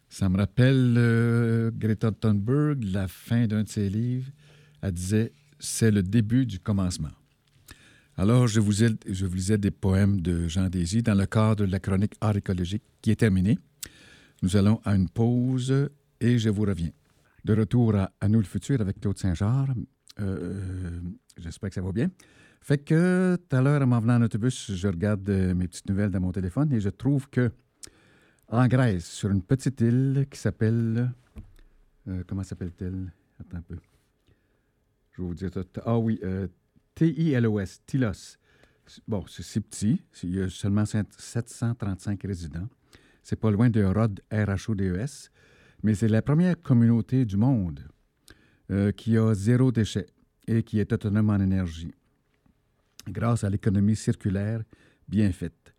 Ça 0.08 0.28
me 0.28 0.36
rappelle 0.36 0.94
euh, 0.98 1.70
Greta 1.74 2.12
Thunberg, 2.12 2.84
la 2.84 3.08
fin 3.08 3.46
d'un 3.46 3.62
de 3.62 3.68
ses 3.68 3.88
livres. 3.88 4.30
Elle 4.82 4.92
disait 4.92 5.32
C'est 5.58 5.90
le 5.90 6.02
début 6.02 6.44
du 6.44 6.60
commencement. 6.60 7.10
Alors, 8.16 8.46
je 8.46 8.60
vous, 8.60 8.72
je 8.72 9.26
vous 9.26 9.34
lisais 9.34 9.56
des 9.56 9.70
poèmes 9.70 10.20
de 10.20 10.46
Jean 10.48 10.68
Désy 10.68 11.02
dans 11.02 11.14
le 11.14 11.24
cadre 11.24 11.64
de 11.64 11.70
la 11.72 11.80
chronique 11.80 12.12
art 12.20 12.36
écologique 12.36 12.82
qui 13.00 13.10
est 13.10 13.16
terminée. 13.16 13.58
Nous 14.42 14.56
allons 14.56 14.80
à 14.84 14.94
une 14.94 15.08
pause 15.08 15.90
et 16.20 16.38
je 16.38 16.50
vous 16.50 16.62
reviens. 16.62 16.90
De 17.44 17.54
retour 17.54 17.94
à, 17.96 18.10
à 18.20 18.28
nous 18.28 18.38
le 18.38 18.44
futur 18.44 18.80
avec 18.80 19.00
Claude 19.00 19.18
Saint-Georges. 19.18 19.72
Euh, 20.20 21.00
j'espère 21.36 21.70
que 21.70 21.74
ça 21.74 21.80
va 21.80 21.92
bien. 21.92 22.10
Fait 22.60 22.78
que 22.78 23.36
tout 23.36 23.56
à 23.56 23.60
l'heure, 23.60 23.82
en 23.82 23.86
m'en 23.86 24.00
venant 24.00 24.16
en 24.16 24.22
autobus, 24.22 24.72
je 24.72 24.88
regarde 24.88 25.28
euh, 25.28 25.54
mes 25.54 25.66
petites 25.66 25.88
nouvelles 25.88 26.10
dans 26.10 26.20
mon 26.20 26.30
téléphone 26.30 26.72
et 26.72 26.80
je 26.80 26.90
trouve 26.90 27.28
que 27.28 27.50
en 28.48 28.66
Grèce, 28.68 29.06
sur 29.06 29.30
une 29.30 29.42
petite 29.42 29.80
île 29.80 30.26
qui 30.30 30.38
s'appelle. 30.38 31.10
Euh, 32.06 32.22
comment 32.26 32.42
s'appelle-t-elle? 32.42 33.12
Attends 33.40 33.56
un 33.56 33.62
peu. 33.62 33.76
Je 35.12 35.22
vais 35.22 35.28
vous 35.28 35.34
dire. 35.34 35.50
Ah 35.86 35.98
oui, 35.98 36.20
euh, 36.22 36.46
T-I-L-O-S, 36.94 37.80
Tilos. 37.86 38.38
Bon, 39.08 39.24
c'est 39.26 39.60
petit. 39.60 40.02
Il 40.22 40.34
y 40.34 40.42
a 40.42 40.50
seulement 40.50 40.84
735 40.84 42.22
résidents. 42.24 42.68
C'est 43.22 43.38
pas 43.38 43.50
loin 43.50 43.70
de 43.70 43.82
Rhodes, 43.84 44.20
R-H-O-D-E-S. 44.30 45.30
Mais 45.82 45.94
c'est 45.94 46.08
la 46.08 46.22
première 46.22 46.60
communauté 46.60 47.24
du 47.24 47.36
monde 47.36 47.80
qui 48.96 49.18
a 49.18 49.34
zéro 49.34 49.70
déchet 49.70 50.06
et 50.46 50.62
qui 50.62 50.78
est 50.80 50.92
autonome 50.92 51.28
en 51.28 51.40
énergie 51.40 51.92
grâce 53.08 53.44
à 53.44 53.50
l'économie 53.50 53.96
circulaire 53.96 54.62
bien 55.08 55.32
faite. 55.32 55.74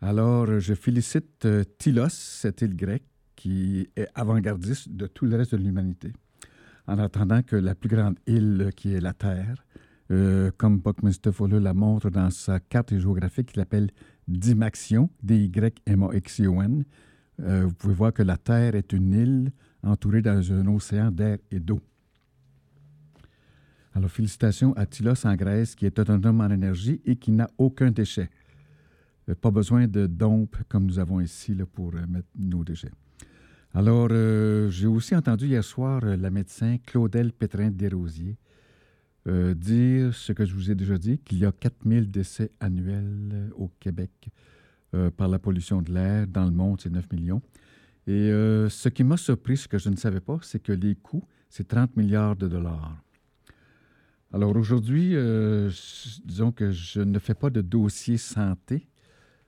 Alors, 0.00 0.60
je 0.60 0.74
félicite 0.74 1.44
euh, 1.44 1.64
Tylos, 1.78 2.08
cette 2.10 2.62
île 2.62 2.76
grecque, 2.76 3.06
qui 3.34 3.88
est 3.96 4.08
avant-gardiste 4.14 4.90
de 4.90 5.06
tout 5.06 5.24
le 5.24 5.36
reste 5.36 5.54
de 5.54 5.62
l'humanité, 5.62 6.12
en 6.86 6.98
attendant 6.98 7.42
que 7.42 7.56
la 7.56 7.74
plus 7.74 7.88
grande 7.88 8.18
île, 8.26 8.70
qui 8.76 8.94
est 8.94 9.00
la 9.00 9.12
Terre, 9.12 9.64
euh, 10.10 10.50
comme 10.56 10.78
Buckminster 10.78 11.32
Fuller 11.32 11.60
la 11.60 11.74
montre 11.74 12.10
dans 12.10 12.30
sa 12.30 12.60
carte 12.60 12.96
géographique 12.96 13.52
qu'il 13.52 13.60
appelle 13.60 13.90
Dimaxion, 14.28 15.10
D-Y-M-A-X-I-O-N, 15.22 16.84
euh, 17.40 17.64
vous 17.66 17.74
pouvez 17.74 17.94
voir 17.94 18.12
que 18.12 18.22
la 18.22 18.36
Terre 18.36 18.74
est 18.74 18.92
une 18.92 19.12
île 19.12 19.52
entourée 19.82 20.22
dans 20.22 20.52
un 20.52 20.66
océan 20.66 21.10
d'air 21.10 21.38
et 21.50 21.60
d'eau. 21.60 21.80
Alors, 23.94 24.10
félicitations 24.10 24.74
à 24.74 24.86
Tilos 24.86 25.26
en 25.26 25.34
Grèce, 25.34 25.74
qui 25.74 25.86
est 25.86 25.98
autonome 25.98 26.40
en 26.40 26.50
énergie 26.50 27.00
et 27.04 27.16
qui 27.16 27.32
n'a 27.32 27.48
aucun 27.58 27.90
déchet. 27.90 28.28
Euh, 29.28 29.34
pas 29.34 29.50
besoin 29.50 29.86
de 29.86 30.06
dompe 30.06 30.56
comme 30.68 30.86
nous 30.86 30.98
avons 30.98 31.20
ici 31.20 31.56
pour 31.72 31.94
euh, 31.94 32.06
mettre 32.06 32.28
nos 32.38 32.64
déchets. 32.64 32.92
Alors, 33.74 34.08
j'ai 34.70 34.86
aussi 34.86 35.14
entendu 35.14 35.46
hier 35.46 35.62
soir 35.62 36.00
la 36.00 36.30
médecin 36.30 36.78
Claudel 36.86 37.32
Pétrin-Desrosiers 37.32 38.38
dire 39.54 40.14
ce 40.14 40.32
que 40.32 40.44
je 40.44 40.54
vous 40.54 40.70
ai 40.70 40.74
déjà 40.74 40.96
dit, 40.96 41.18
qu'il 41.18 41.38
y 41.38 41.44
a 41.44 41.52
4000 41.52 42.10
décès 42.10 42.50
annuels 42.60 43.50
au 43.56 43.70
Québec 43.80 44.10
par 45.16 45.28
la 45.28 45.38
pollution 45.38 45.82
de 45.82 45.92
l'air. 45.92 46.26
Dans 46.26 46.44
le 46.44 46.50
monde, 46.50 46.80
c'est 46.80 46.90
9 46.90 47.12
millions. 47.12 47.42
Et 48.06 48.30
ce 48.30 48.88
qui 48.88 49.04
m'a 49.04 49.16
surpris, 49.16 49.58
ce 49.58 49.68
que 49.68 49.78
je 49.78 49.90
ne 49.90 49.96
savais 49.96 50.20
pas, 50.20 50.38
c'est 50.42 50.62
que 50.62 50.72
les 50.72 50.94
coûts, 50.94 51.24
c'est 51.50 51.68
30 51.68 51.96
milliards 51.96 52.36
de 52.36 52.48
dollars. 52.48 52.96
Alors 54.32 54.54
aujourd'hui, 54.56 55.12
euh, 55.14 55.70
disons 56.24 56.52
que 56.52 56.70
je 56.70 57.00
ne 57.00 57.18
fais 57.18 57.34
pas 57.34 57.48
de 57.48 57.62
dossier 57.62 58.18
santé. 58.18 58.86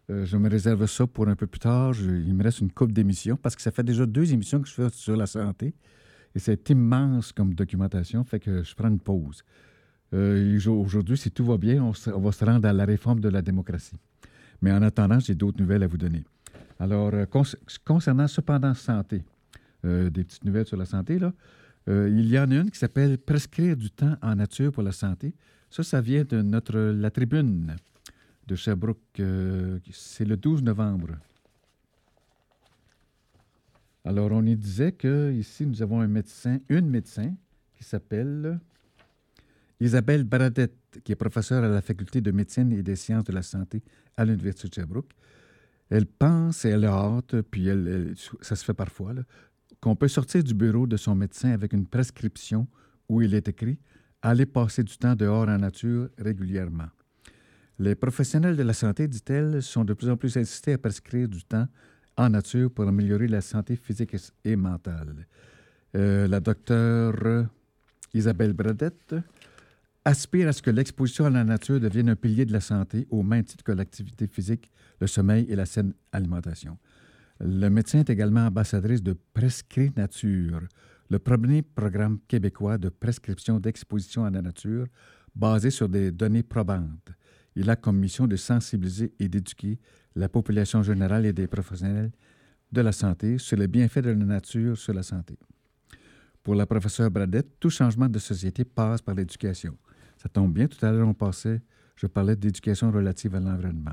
Euh, 0.08 0.24
je 0.24 0.38
me 0.38 0.48
réserve 0.48 0.86
ça 0.86 1.06
pour 1.06 1.28
un 1.28 1.36
peu 1.36 1.46
plus 1.46 1.60
tard. 1.60 1.94
il 2.00 2.34
me 2.34 2.42
reste 2.42 2.60
une 2.60 2.72
coupe 2.72 2.92
d'émissions 2.92 3.36
parce 3.36 3.54
que 3.54 3.60
ça 3.60 3.70
fait 3.70 3.82
déjà 3.82 4.06
deux 4.06 4.32
émissions 4.32 4.60
que 4.60 4.68
je 4.68 4.72
fais 4.72 4.88
sur 4.88 5.16
la 5.16 5.26
santé. 5.26 5.74
Et 6.34 6.38
c'est 6.38 6.70
immense 6.70 7.32
comme 7.32 7.52
documentation, 7.54 8.24
fait 8.24 8.40
que 8.40 8.62
je 8.62 8.74
prends 8.74 8.88
une 8.88 9.00
pause. 9.00 9.42
Euh, 10.12 10.58
aujourd'hui, 10.66 11.16
si 11.16 11.30
tout 11.30 11.44
va 11.44 11.56
bien, 11.56 11.82
on, 11.82 11.90
va 11.90 12.32
se 12.32 12.44
rendre 12.44 12.68
à 12.68 12.72
la 12.72 12.84
réforme 12.84 13.20
de 13.20 13.28
la 13.28 13.42
démocratie. 13.42 13.96
Mais 14.60 14.72
en 14.72 14.82
attendant, 14.82 15.20
j'ai 15.20 15.34
d'autres 15.34 15.60
nouvelles 15.60 15.82
à 15.82 15.86
vous 15.86 15.98
donner. 15.98 16.24
Alors, 16.78 17.12
concernant 17.84 18.26
cependant 18.26 18.74
santé, 18.74 19.22
des 19.84 20.24
petites 20.24 20.44
nouvelles 20.44 20.66
sur 20.66 20.76
la 20.76 20.86
santé. 20.86 21.18
Euh, 21.88 22.08
il 22.10 22.28
y 22.28 22.38
en 22.38 22.50
a 22.50 22.54
une 22.56 22.70
qui 22.70 22.78
s'appelle 22.78 23.18
Prescrire 23.18 23.76
du 23.76 23.90
temps 23.90 24.16
en 24.22 24.34
nature 24.34 24.72
pour 24.72 24.82
la 24.82 24.92
santé. 24.92 25.34
Ça, 25.70 25.82
ça 25.82 26.00
vient 26.00 26.24
de 26.24 26.42
notre 26.42 26.78
La 26.78 27.10
Tribune 27.10 27.76
de 28.46 28.54
Sherbrooke. 28.54 28.98
Euh, 29.20 29.78
c'est 29.90 30.24
le 30.24 30.36
12 30.36 30.62
novembre. 30.62 31.10
Alors, 34.04 34.30
on 34.32 34.44
y 34.44 34.56
disait 34.56 34.92
que 34.92 35.32
ici, 35.32 35.66
nous 35.66 35.82
avons 35.82 36.00
un 36.00 36.06
médecin, 36.06 36.58
une 36.68 36.88
médecin 36.88 37.34
qui 37.76 37.84
s'appelle 37.84 38.58
Isabelle 39.80 40.24
Baradette, 40.24 41.00
qui 41.02 41.12
est 41.12 41.16
professeure 41.16 41.64
à 41.64 41.68
la 41.68 41.80
faculté 41.80 42.20
de 42.20 42.30
médecine 42.30 42.72
et 42.72 42.82
des 42.82 42.96
sciences 42.96 43.24
de 43.24 43.32
la 43.32 43.42
santé 43.42 43.82
à 44.16 44.24
l'Université 44.24 44.68
de 44.68 44.74
Sherbrooke. 44.74 45.12
Elle 45.88 46.06
pense 46.06 46.64
et 46.64 46.68
elle 46.68 46.84
a 46.84 46.92
hâte, 46.92 47.40
puis 47.50 47.68
ça 48.42 48.56
se 48.56 48.64
fait 48.64 48.74
parfois, 48.74 49.14
qu'on 49.80 49.96
peut 49.96 50.08
sortir 50.08 50.44
du 50.44 50.54
bureau 50.54 50.86
de 50.86 50.96
son 50.96 51.14
médecin 51.14 51.50
avec 51.50 51.72
une 51.72 51.86
prescription 51.86 52.68
où 53.08 53.22
il 53.22 53.34
est 53.34 53.48
écrit 53.48 53.78
Allez 54.22 54.44
passer 54.44 54.84
du 54.84 54.96
temps 54.98 55.16
dehors 55.16 55.48
en 55.48 55.58
nature 55.58 56.10
régulièrement. 56.18 56.88
Les 57.78 57.94
professionnels 57.94 58.56
de 58.56 58.62
la 58.62 58.74
santé, 58.74 59.08
dit-elle, 59.08 59.62
sont 59.62 59.84
de 59.84 59.94
plus 59.94 60.10
en 60.10 60.16
plus 60.18 60.36
insistés 60.36 60.74
à 60.74 60.78
prescrire 60.78 61.26
du 61.26 61.42
temps 61.42 61.66
en 62.18 62.28
nature 62.28 62.70
pour 62.70 62.86
améliorer 62.86 63.26
la 63.26 63.40
santé 63.40 63.76
physique 63.76 64.14
et 64.44 64.56
mentale. 64.56 65.26
Euh, 65.96 66.28
la 66.28 66.40
docteure 66.40 67.48
Isabelle 68.12 68.52
Bradette 68.52 69.14
aspire 70.04 70.48
à 70.48 70.52
ce 70.52 70.62
que 70.62 70.70
l'exposition 70.70 71.26
à 71.26 71.30
la 71.30 71.44
nature 71.44 71.80
devienne 71.80 72.08
un 72.08 72.16
pilier 72.16 72.44
de 72.44 72.52
la 72.52 72.60
santé 72.60 73.06
au 73.10 73.22
même 73.22 73.44
titre 73.44 73.64
que 73.64 73.72
l'activité 73.72 74.26
physique, 74.26 74.70
le 75.00 75.06
sommeil 75.06 75.46
et 75.48 75.56
la 75.56 75.66
saine 75.66 75.92
alimentation. 76.12 76.78
Le 77.40 77.68
médecin 77.68 78.00
est 78.00 78.10
également 78.10 78.46
ambassadrice 78.46 79.02
de 79.02 79.16
Prescrit 79.34 79.92
Nature, 79.96 80.60
le 81.08 81.18
premier 81.18 81.62
programme 81.62 82.18
québécois 82.28 82.78
de 82.78 82.88
prescription 82.88 83.58
d'exposition 83.58 84.24
à 84.24 84.30
la 84.30 84.42
nature 84.42 84.86
basé 85.34 85.70
sur 85.70 85.88
des 85.88 86.12
données 86.12 86.42
probantes. 86.42 87.10
Il 87.56 87.68
a 87.68 87.76
comme 87.76 87.98
mission 87.98 88.26
de 88.26 88.36
sensibiliser 88.36 89.12
et 89.18 89.28
d'éduquer 89.28 89.78
la 90.14 90.28
population 90.28 90.82
générale 90.82 91.26
et 91.26 91.32
des 91.32 91.46
professionnels 91.46 92.12
de 92.70 92.80
la 92.80 92.92
santé 92.92 93.38
sur 93.38 93.56
les 93.56 93.68
bienfaits 93.68 94.00
de 94.00 94.10
la 94.10 94.14
nature 94.14 94.76
sur 94.76 94.94
la 94.94 95.02
santé. 95.02 95.38
Pour 96.42 96.54
la 96.54 96.66
professeure 96.66 97.10
Bradette, 97.10 97.58
tout 97.58 97.70
changement 97.70 98.08
de 98.08 98.18
société 98.18 98.64
passe 98.64 99.02
par 99.02 99.14
l'éducation. 99.14 99.76
Ça 100.20 100.28
tombe 100.28 100.52
bien, 100.52 100.66
tout 100.66 100.84
à 100.84 100.92
l'heure 100.92 101.08
on 101.08 101.14
passait, 101.14 101.62
je 101.96 102.06
parlais 102.06 102.36
d'éducation 102.36 102.90
relative 102.90 103.34
à 103.36 103.40
l'environnement. 103.40 103.92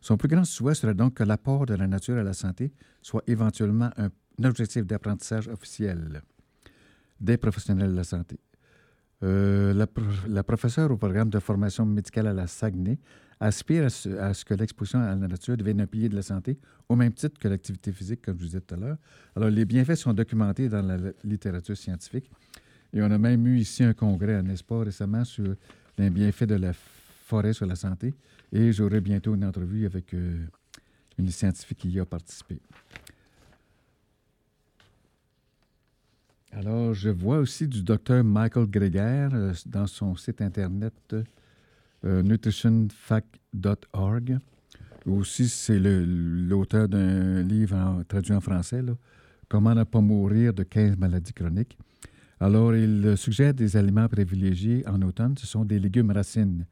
Son 0.00 0.16
plus 0.16 0.28
grand 0.28 0.44
souhait 0.44 0.74
serait 0.74 0.94
donc 0.94 1.14
que 1.14 1.22
l'apport 1.22 1.66
de 1.66 1.74
la 1.74 1.86
nature 1.86 2.16
à 2.16 2.22
la 2.22 2.32
santé 2.32 2.72
soit 3.02 3.22
éventuellement 3.26 3.90
un, 3.98 4.08
objectif 4.44 4.86
d'apprentissage 4.86 5.48
officiel 5.48 6.22
des 7.20 7.36
professionnels 7.36 7.90
de 7.90 7.96
la 7.96 8.04
santé. 8.04 8.38
Euh, 9.22 9.86
la, 10.28 10.42
professeure 10.44 10.90
au 10.90 10.96
programme 10.96 11.30
de 11.30 11.38
formation 11.38 11.84
médicale 11.86 12.26
à 12.26 12.34
la 12.34 12.46
Saguenay 12.46 12.98
aspire 13.40 13.84
à 13.84 14.34
ce, 14.34 14.44
que 14.44 14.54
l'exposition 14.54 15.00
à 15.00 15.14
la 15.14 15.28
nature 15.28 15.56
devienne 15.56 15.80
un 15.80 15.86
pilier 15.86 16.08
de 16.08 16.16
la 16.16 16.22
santé, 16.22 16.58
au 16.88 16.96
même 16.96 17.12
titre 17.12 17.38
que 17.38 17.48
l'activité 17.48 17.92
physique, 17.92 18.22
comme 18.22 18.36
je 18.36 18.40
vous 18.40 18.46
disais 18.46 18.60
tout 18.60 18.74
à 18.74 18.78
l'heure. 18.78 18.96
Alors, 19.34 19.50
les 19.50 19.64
bienfaits 19.64 19.96
sont 19.96 20.12
documentés 20.14 20.68
dans 20.68 20.82
la 20.82 20.96
littérature 21.24 21.76
scientifique. 21.76 22.30
Et 22.92 23.02
on 23.02 23.10
a 23.10 23.18
même 23.18 23.46
eu 23.46 23.58
ici 23.58 23.84
un 23.84 23.92
congrès 23.92 24.34
à 24.34 24.42
Nespa 24.42 24.80
récemment 24.80 25.24
sur 25.24 25.54
les 25.98 26.10
bienfaits 26.10 26.44
de 26.44 26.54
la 26.54 26.72
forêt 26.72 27.52
sur 27.52 27.66
la 27.66 27.76
santé. 27.76 28.14
Et 28.52 28.72
j'aurai 28.72 29.00
bientôt 29.00 29.34
une 29.34 29.44
entrevue 29.44 29.86
avec 29.86 30.14
euh, 30.14 30.46
une 31.18 31.30
scientifique 31.30 31.78
qui 31.78 31.90
y 31.90 32.00
a 32.00 32.06
participé. 32.06 32.60
Alors, 36.52 36.94
je 36.94 37.10
vois 37.10 37.38
aussi 37.38 37.66
du 37.68 37.82
docteur 37.82 38.24
Michael 38.24 38.66
Greger 38.66 39.28
euh, 39.32 39.52
dans 39.66 39.86
son 39.86 40.16
site 40.16 40.40
Internet 40.40 41.14
euh, 42.04 42.22
nutritionfact.org. 42.22 44.38
Aussi, 45.04 45.48
c'est 45.48 45.78
l'auteur 45.78 46.88
d'un 46.88 47.42
livre 47.42 48.02
traduit 48.08 48.32
en 48.32 48.40
français, 48.40 48.82
Comment 49.48 49.74
ne 49.74 49.84
pas 49.84 50.00
mourir 50.00 50.52
de 50.52 50.64
15 50.64 50.96
maladies 50.96 51.32
chroniques. 51.32 51.78
Alors, 52.38 52.74
il 52.74 53.16
suggère 53.16 53.54
des 53.54 53.78
aliments 53.78 54.08
privilégiés 54.08 54.86
en 54.86 55.00
automne. 55.00 55.36
Ce 55.38 55.46
sont 55.46 55.64
des 55.64 55.78
légumes 55.78 56.10
racines, 56.10 56.66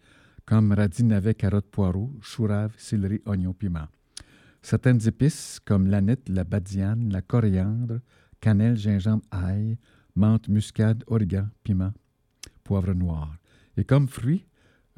comme 0.44 0.72
radis, 0.72 1.04
navets, 1.04 1.34
carottes, 1.34 1.70
poireaux, 1.70 2.12
chou 2.20 2.46
céleri, 2.76 3.22
oignons, 3.24 3.54
piment. 3.54 3.88
Certaines 4.60 5.06
épices, 5.06 5.60
comme 5.64 5.86
l'aneth, 5.86 6.28
la 6.28 6.44
badiane, 6.44 7.10
la 7.10 7.22
coriandre, 7.22 8.00
cannelle, 8.40 8.76
gingembre, 8.76 9.24
ail, 9.30 9.78
menthe, 10.14 10.48
muscade, 10.48 11.02
origan, 11.06 11.48
piment, 11.62 11.92
poivre 12.62 12.92
noir. 12.92 13.34
Et 13.78 13.84
comme 13.84 14.06
fruits, 14.06 14.46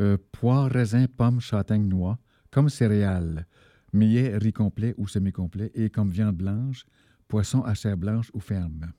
euh, 0.01 0.19
pois, 0.33 0.67
raisin, 0.67 1.07
pommes, 1.07 1.41
châtaigne, 1.41 1.89
noix, 1.89 2.19
comme 2.51 2.69
céréales, 2.69 3.47
millet, 3.93 4.37
riz 4.37 4.53
complet 4.53 4.95
ou 4.99 5.07
semi-complet, 5.07 5.71
et 5.75 5.91
comme 5.91 6.11
viande 6.11 6.37
blanche, 6.37 6.85
poisson 7.29 7.63
à 7.63 7.75
chair 7.75 7.97
blanche 7.97 8.31
ou 8.35 8.41
ferme. 8.41 8.93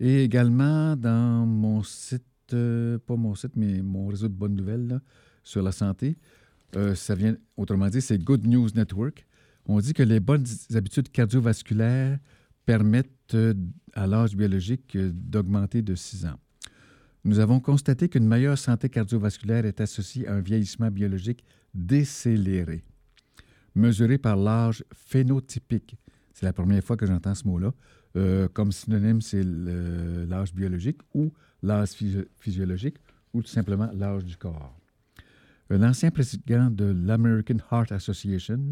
Et 0.00 0.24
également 0.24 0.96
dans 0.96 1.46
mon 1.46 1.82
site, 1.82 2.24
euh, 2.54 2.98
pas 2.98 3.16
mon 3.16 3.34
site, 3.34 3.52
mais 3.54 3.82
mon 3.82 4.06
réseau 4.06 4.28
de 4.28 4.34
bonnes 4.34 4.56
nouvelles 4.56 5.00
sur 5.44 5.62
la 5.62 5.72
santé, 5.72 6.16
euh, 6.74 6.94
ça 6.94 7.14
vient, 7.14 7.36
autrement 7.56 7.88
dit, 7.88 8.00
c'est 8.00 8.18
Good 8.18 8.46
News 8.46 8.70
Network. 8.74 9.26
On 9.66 9.78
dit 9.78 9.92
que 9.92 10.02
les 10.02 10.18
bonnes 10.18 10.46
habitudes 10.74 11.10
cardiovasculaires 11.10 12.18
permettent 12.64 13.34
euh, 13.34 13.52
à 13.92 14.06
l'âge 14.06 14.34
biologique 14.34 14.96
d'augmenter 14.96 15.82
de 15.82 15.94
6 15.94 16.24
ans. 16.26 16.38
Nous 17.24 17.38
avons 17.38 17.60
constaté 17.60 18.08
qu'une 18.08 18.26
meilleure 18.26 18.56
santé 18.56 18.88
cardiovasculaire 18.88 19.66
est 19.66 19.82
associée 19.82 20.26
à 20.26 20.34
un 20.34 20.40
vieillissement 20.40 20.90
biologique 20.90 21.44
décéléré, 21.74 22.82
mesuré 23.74 24.16
par 24.16 24.36
l'âge 24.36 24.82
phénotypique. 24.94 25.98
C'est 26.32 26.46
la 26.46 26.54
première 26.54 26.82
fois 26.82 26.96
que 26.96 27.04
j'entends 27.04 27.34
ce 27.34 27.46
mot-là. 27.46 27.74
Euh, 28.16 28.48
comme 28.48 28.72
synonyme, 28.72 29.20
c'est 29.20 29.44
l'âge 29.44 30.54
biologique 30.54 30.98
ou 31.14 31.32
l'âge 31.62 31.90
physiologique 32.40 32.96
ou 33.32 33.42
tout 33.42 33.48
simplement 33.48 33.88
l'âge 33.94 34.24
du 34.24 34.36
corps. 34.36 34.76
Un 35.70 35.82
ancien 35.84 36.10
président 36.10 36.68
de 36.70 36.86
l'American 36.86 37.58
Heart 37.70 37.92
Association 37.92 38.70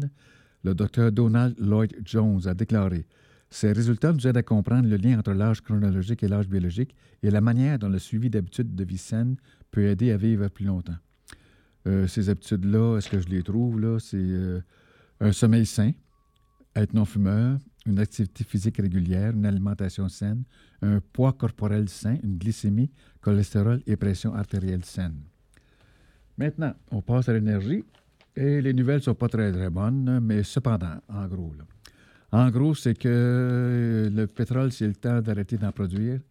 le 0.63 0.75
docteur 0.75 1.11
Donald 1.11 1.55
Lloyd 1.57 1.95
Jones 2.03 2.41
a 2.45 2.53
déclaré 2.53 3.05
Ces 3.49 3.71
résultats 3.71 4.11
nous 4.11 4.27
aident 4.27 4.37
à 4.37 4.43
comprendre 4.43 4.89
le 4.89 4.97
lien 4.97 5.17
entre 5.17 5.31
l'âge 5.31 5.61
chronologique 5.61 6.21
et 6.23 6.27
l'âge 6.27 6.49
biologique 6.49 6.95
et 7.23 7.31
la 7.31 7.39
manière 7.41 7.79
dont 7.79 7.89
le 7.89 7.99
suivi 7.99 8.29
d'habitudes 8.29 8.75
de 8.75 8.83
vie 8.83 8.97
saine 8.97 9.37
peut 9.71 9.85
aider 9.85 10.11
à 10.11 10.17
vivre 10.17 10.47
plus 10.49 10.65
longtemps. 10.65 10.97
Euh, 11.87 12.07
ces 12.07 12.29
habitudes-là, 12.29 12.97
est-ce 12.97 13.09
que 13.09 13.21
je 13.21 13.29
les 13.29 13.41
trouve? 13.41 13.99
C'est 13.99 14.17
euh, 14.17 14.59
un 15.21 15.31
sommeil 15.31 15.65
sain, 15.65 15.91
être 16.75 16.93
non-fumeur, 16.93 17.57
une 17.89 17.99
activité 17.99 18.43
physique 18.43 18.77
régulière, 18.77 19.33
une 19.33 19.45
alimentation 19.45 20.07
saine, 20.07 20.43
un 20.81 21.01
poids 21.01 21.33
corporel 21.33 21.89
sain, 21.89 22.17
une 22.23 22.37
glycémie, 22.37 22.91
cholestérol 23.21 23.81
et 23.85 23.95
pression 23.95 24.33
artérielle 24.33 24.85
saine. 24.85 25.21
Maintenant, 26.37 26.73
on 26.91 27.01
passe 27.01 27.27
à 27.27 27.33
l'énergie. 27.33 27.83
Et 28.35 28.61
les 28.61 28.73
nouvelles 28.73 28.97
ne 28.97 29.01
sont 29.01 29.15
pas 29.15 29.27
très, 29.27 29.51
très 29.51 29.69
bonnes, 29.69 30.19
mais 30.21 30.43
cependant, 30.43 31.01
en 31.09 31.27
gros. 31.27 31.53
En 32.31 32.49
gros, 32.49 32.73
c'est 32.73 32.97
que 32.97 34.09
le 34.09 34.27
pétrole, 34.27 34.71
c'est 34.71 34.87
le 34.87 34.95
temps 34.95 35.19
d'arrêter 35.19 35.57
d'en 35.57 35.73
produire, 35.73 36.21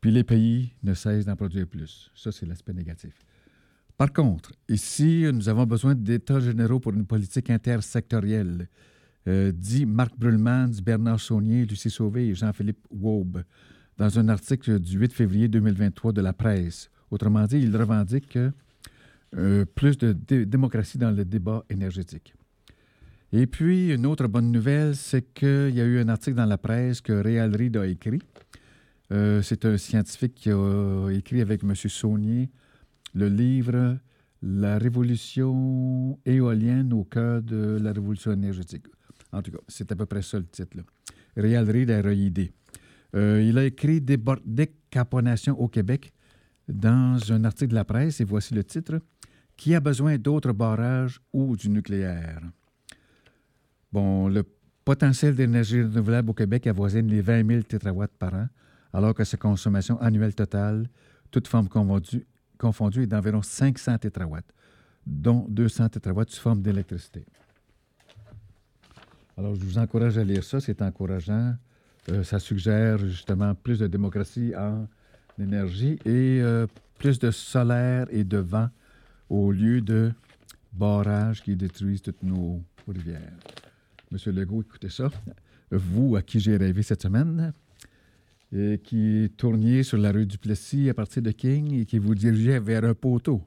puis 0.00 0.10
les 0.10 0.24
pays 0.24 0.74
ne 0.82 0.92
cessent 0.92 1.24
d'en 1.24 1.36
produire 1.36 1.66
plus. 1.66 2.10
Ça, 2.14 2.30
c'est 2.32 2.44
l'aspect 2.44 2.74
négatif. 2.74 3.14
Par 3.96 4.12
contre, 4.12 4.52
ici, 4.68 5.24
nous 5.32 5.48
avons 5.48 5.64
besoin 5.64 5.94
d'états 5.94 6.40
généraux 6.40 6.80
pour 6.80 6.92
une 6.92 7.06
politique 7.06 7.48
intersectorielle, 7.48 8.68
euh, 9.28 9.52
dit 9.52 9.86
Marc 9.86 10.18
Brulmans, 10.18 10.80
Bernard 10.82 11.20
Saunier, 11.20 11.64
Lucie 11.64 11.90
Sauvé 11.90 12.28
et 12.28 12.34
Jean-Philippe 12.34 12.86
Waube, 12.90 13.42
dans 13.96 14.18
un 14.18 14.28
article 14.28 14.78
du 14.78 14.98
8 14.98 15.12
février 15.12 15.48
2023 15.48 16.12
de 16.12 16.20
la 16.20 16.32
presse. 16.32 16.90
Autrement 17.10 17.44
dit, 17.44 17.58
ils 17.58 17.76
revendiquent 17.76 18.28
que 18.28 18.52
euh, 19.36 19.64
plus 19.64 19.98
de 19.98 20.12
démocratie 20.44 20.98
dans 20.98 21.10
le 21.10 21.24
débat 21.24 21.64
énergétique. 21.68 22.34
Et 23.32 23.46
puis, 23.46 23.92
une 23.92 24.06
autre 24.06 24.28
bonne 24.28 24.52
nouvelle, 24.52 24.94
c'est 24.94 25.34
qu'il 25.34 25.74
y 25.74 25.80
a 25.80 25.84
eu 25.84 25.98
un 25.98 26.08
article 26.08 26.36
dans 26.36 26.46
la 26.46 26.58
presse 26.58 27.00
que 27.00 27.12
Réal 27.12 27.54
Reed 27.54 27.76
a 27.76 27.86
écrit. 27.86 28.20
Euh, 29.12 29.42
c'est 29.42 29.64
un 29.64 29.76
scientifique 29.76 30.34
qui 30.34 30.50
a 30.50 31.08
écrit 31.10 31.40
avec 31.40 31.62
M. 31.62 31.74
Saunier 31.74 32.50
le 33.14 33.28
livre 33.28 33.98
La 34.42 34.78
révolution 34.78 36.18
éolienne 36.24 36.92
au 36.92 37.04
cœur 37.04 37.42
de 37.42 37.78
la 37.80 37.92
révolution 37.92 38.32
énergétique. 38.32 38.84
En 39.36 39.42
tout 39.42 39.50
cas, 39.50 39.58
c'est 39.68 39.90
à 39.92 39.96
peu 39.96 40.06
près 40.06 40.22
ça 40.22 40.38
le 40.38 40.46
titre. 40.46 40.76
Là. 40.76 40.82
Réal 41.36 41.70
Reed 41.70 41.90
a 41.90 42.02
euh, 43.14 43.42
il 43.42 43.56
a 43.58 43.64
écrit 43.64 44.00
Décarbonation 44.00 45.58
au 45.60 45.68
Québec 45.68 46.12
dans 46.68 47.18
un 47.30 47.44
article 47.44 47.70
de 47.70 47.74
la 47.74 47.84
presse, 47.84 48.20
et 48.20 48.24
voici 48.24 48.54
le 48.54 48.64
titre 48.64 49.00
qui 49.56 49.74
a 49.74 49.80
besoin 49.80 50.18
d'autres 50.18 50.52
barrages 50.52 51.20
ou 51.32 51.56
du 51.56 51.70
nucléaire? 51.70 52.42
Bon, 53.92 54.28
le 54.28 54.44
potentiel 54.84 55.34
d'énergie 55.34 55.82
renouvelable 55.82 56.30
au 56.30 56.34
Québec 56.34 56.66
avoisine 56.66 57.08
les 57.08 57.22
20 57.22 57.46
000 57.46 57.62
tétrawatts 57.62 58.16
par 58.18 58.34
an, 58.34 58.48
alors 58.92 59.14
que 59.14 59.24
sa 59.24 59.36
consommation 59.36 59.98
annuelle 60.00 60.34
totale, 60.34 60.88
toute 61.30 61.48
forme 61.48 61.68
confondue, 61.68 63.02
est 63.02 63.06
d'environ 63.06 63.42
500 63.42 63.98
tétrawatts, 63.98 64.52
dont 65.06 65.46
200 65.48 65.88
tétrawatts 65.90 66.30
sous 66.30 66.42
forme 66.42 66.60
d'électricité. 66.60 67.24
Alors, 69.38 69.54
je 69.54 69.64
vous 69.64 69.78
encourage 69.78 70.16
à 70.16 70.24
lire 70.24 70.42
ça, 70.42 70.60
c'est 70.60 70.80
encourageant. 70.80 71.54
Euh, 72.08 72.22
ça 72.22 72.38
suggère 72.38 72.98
justement 72.98 73.54
plus 73.54 73.78
de 73.78 73.86
démocratie 73.86 74.54
en 74.56 74.88
énergie 75.38 75.98
et 76.06 76.40
euh, 76.40 76.66
plus 76.98 77.18
de 77.18 77.30
solaire 77.30 78.06
et 78.10 78.24
de 78.24 78.38
vent 78.38 78.68
au 79.28 79.52
lieu 79.52 79.82
de 79.82 80.12
barrages 80.72 81.42
qui 81.42 81.54
détruisent 81.54 82.02
toutes 82.02 82.22
nos 82.22 82.62
rivières. 82.88 83.32
Monsieur 84.10 84.32
Legault, 84.32 84.62
écoutez 84.62 84.88
ça. 84.88 85.10
Vous, 85.70 86.16
à 86.16 86.22
qui 86.22 86.40
j'ai 86.40 86.56
rêvé 86.56 86.82
cette 86.82 87.02
semaine, 87.02 87.52
qui 88.84 89.32
tourniez 89.36 89.82
sur 89.82 89.98
la 89.98 90.12
rue 90.12 90.26
du 90.26 90.38
Plessis 90.38 90.88
à 90.88 90.94
partir 90.94 91.22
de 91.22 91.32
King 91.32 91.80
et 91.80 91.84
qui 91.84 91.98
vous 91.98 92.14
dirigeait 92.14 92.60
vers 92.60 92.84
un 92.84 92.94
poteau. 92.94 93.42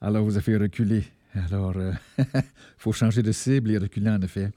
Alors, 0.00 0.24
vous 0.24 0.36
avez 0.36 0.42
fait 0.42 0.56
reculer. 0.56 1.04
Alors, 1.34 1.72
il 1.74 1.80
euh, 1.80 2.40
faut 2.76 2.92
changer 2.92 3.22
de 3.22 3.32
cible 3.32 3.70
et 3.70 3.78
reculer 3.78 4.10
en 4.10 4.20
effet. 4.20 4.50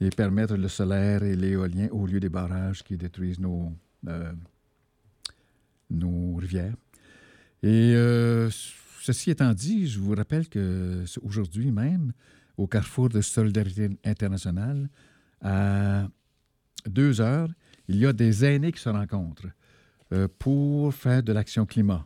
Et 0.00 0.10
permettre 0.10 0.56
le 0.56 0.68
solaire 0.68 1.22
et 1.22 1.34
l'éolien 1.36 1.88
au 1.90 2.06
lieu 2.06 2.20
des 2.20 2.28
barrages 2.28 2.82
qui 2.82 2.96
détruisent 2.96 3.40
nos, 3.40 3.72
euh, 4.08 4.32
nos 5.90 6.36
rivières. 6.36 6.76
Et 7.62 7.94
euh, 7.94 8.50
Ceci 9.06 9.30
étant 9.30 9.54
dit, 9.54 9.86
je 9.86 10.00
vous 10.00 10.16
rappelle 10.16 10.48
que 10.48 11.04
aujourd'hui 11.22 11.70
même, 11.70 12.12
au 12.56 12.66
carrefour 12.66 13.08
de 13.08 13.20
Solidarité 13.20 13.88
internationale, 14.04 14.88
à 15.40 16.08
deux 16.86 17.20
heures, 17.20 17.48
il 17.86 17.98
y 17.98 18.06
a 18.06 18.12
des 18.12 18.44
aînés 18.44 18.72
qui 18.72 18.80
se 18.80 18.88
rencontrent 18.88 19.46
euh, 20.12 20.26
pour 20.40 20.92
faire 20.92 21.22
de 21.22 21.32
l'action 21.32 21.66
climat. 21.66 22.04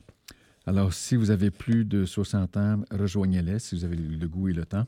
Alors, 0.66 0.92
si 0.92 1.16
vous 1.16 1.30
avez 1.30 1.50
plus 1.50 1.86
de 1.86 2.04
60 2.04 2.56
ans, 2.58 2.82
rejoignez-les 2.90 3.60
si 3.60 3.76
vous 3.76 3.84
avez 3.86 3.96
le 3.96 4.28
goût 4.28 4.48
et 4.48 4.52
le 4.52 4.66
temps. 4.66 4.86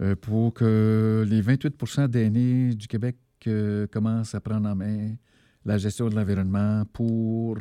Euh, 0.00 0.14
pour 0.14 0.54
que 0.54 1.26
les 1.28 1.40
28 1.40 2.08
d'aînés 2.08 2.74
du 2.74 2.86
Québec 2.86 3.16
euh, 3.48 3.88
commencent 3.88 4.34
à 4.34 4.40
prendre 4.40 4.68
en 4.68 4.76
main 4.76 5.16
la 5.64 5.76
gestion 5.76 6.08
de 6.08 6.14
l'environnement 6.14 6.84
pour 6.92 7.58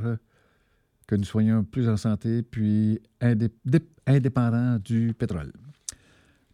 que 1.07 1.15
nous 1.15 1.23
soyons 1.23 1.63
plus 1.63 1.89
en 1.89 1.97
santé, 1.97 2.43
puis 2.43 2.99
indépendants 4.05 4.77
du 4.77 5.15
pétrole. 5.17 5.51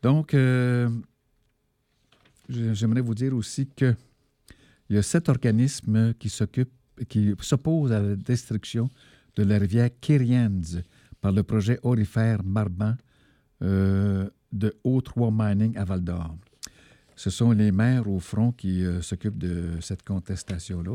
Donc, 0.02 0.34
euh, 0.34 0.90
j'aimerais 2.48 3.02
vous 3.02 3.14
dire 3.14 3.36
aussi 3.36 3.68
que 3.68 3.94
il 4.90 4.96
y 4.96 5.00
a 5.00 5.02
sept 5.02 5.28
organismes 5.28 6.14
qui 6.14 6.30
s'occupent, 6.30 6.72
qui 7.10 7.34
s'opposent 7.42 7.92
à 7.92 8.00
la 8.02 8.16
destruction 8.16 8.90
de 9.36 9.44
la 9.44 9.58
rivière 9.58 9.90
Kirians 10.00 10.82
par 11.20 11.32
le 11.32 11.44
projet 11.44 11.80
orifère 11.84 12.44
Marban 12.44 12.96
de 14.54 14.74
O3 14.86 15.32
Mining 15.34 15.78
à 15.78 15.84
Val 15.84 16.04
d'Or. 16.04 16.38
Ce 17.16 17.30
sont 17.30 17.52
les 17.52 17.72
maires 17.72 18.08
au 18.08 18.20
front 18.20 18.52
qui 18.52 18.86
euh, 18.86 19.02
s'occupent 19.02 19.38
de 19.38 19.72
cette 19.82 20.04
contestation-là. 20.04 20.94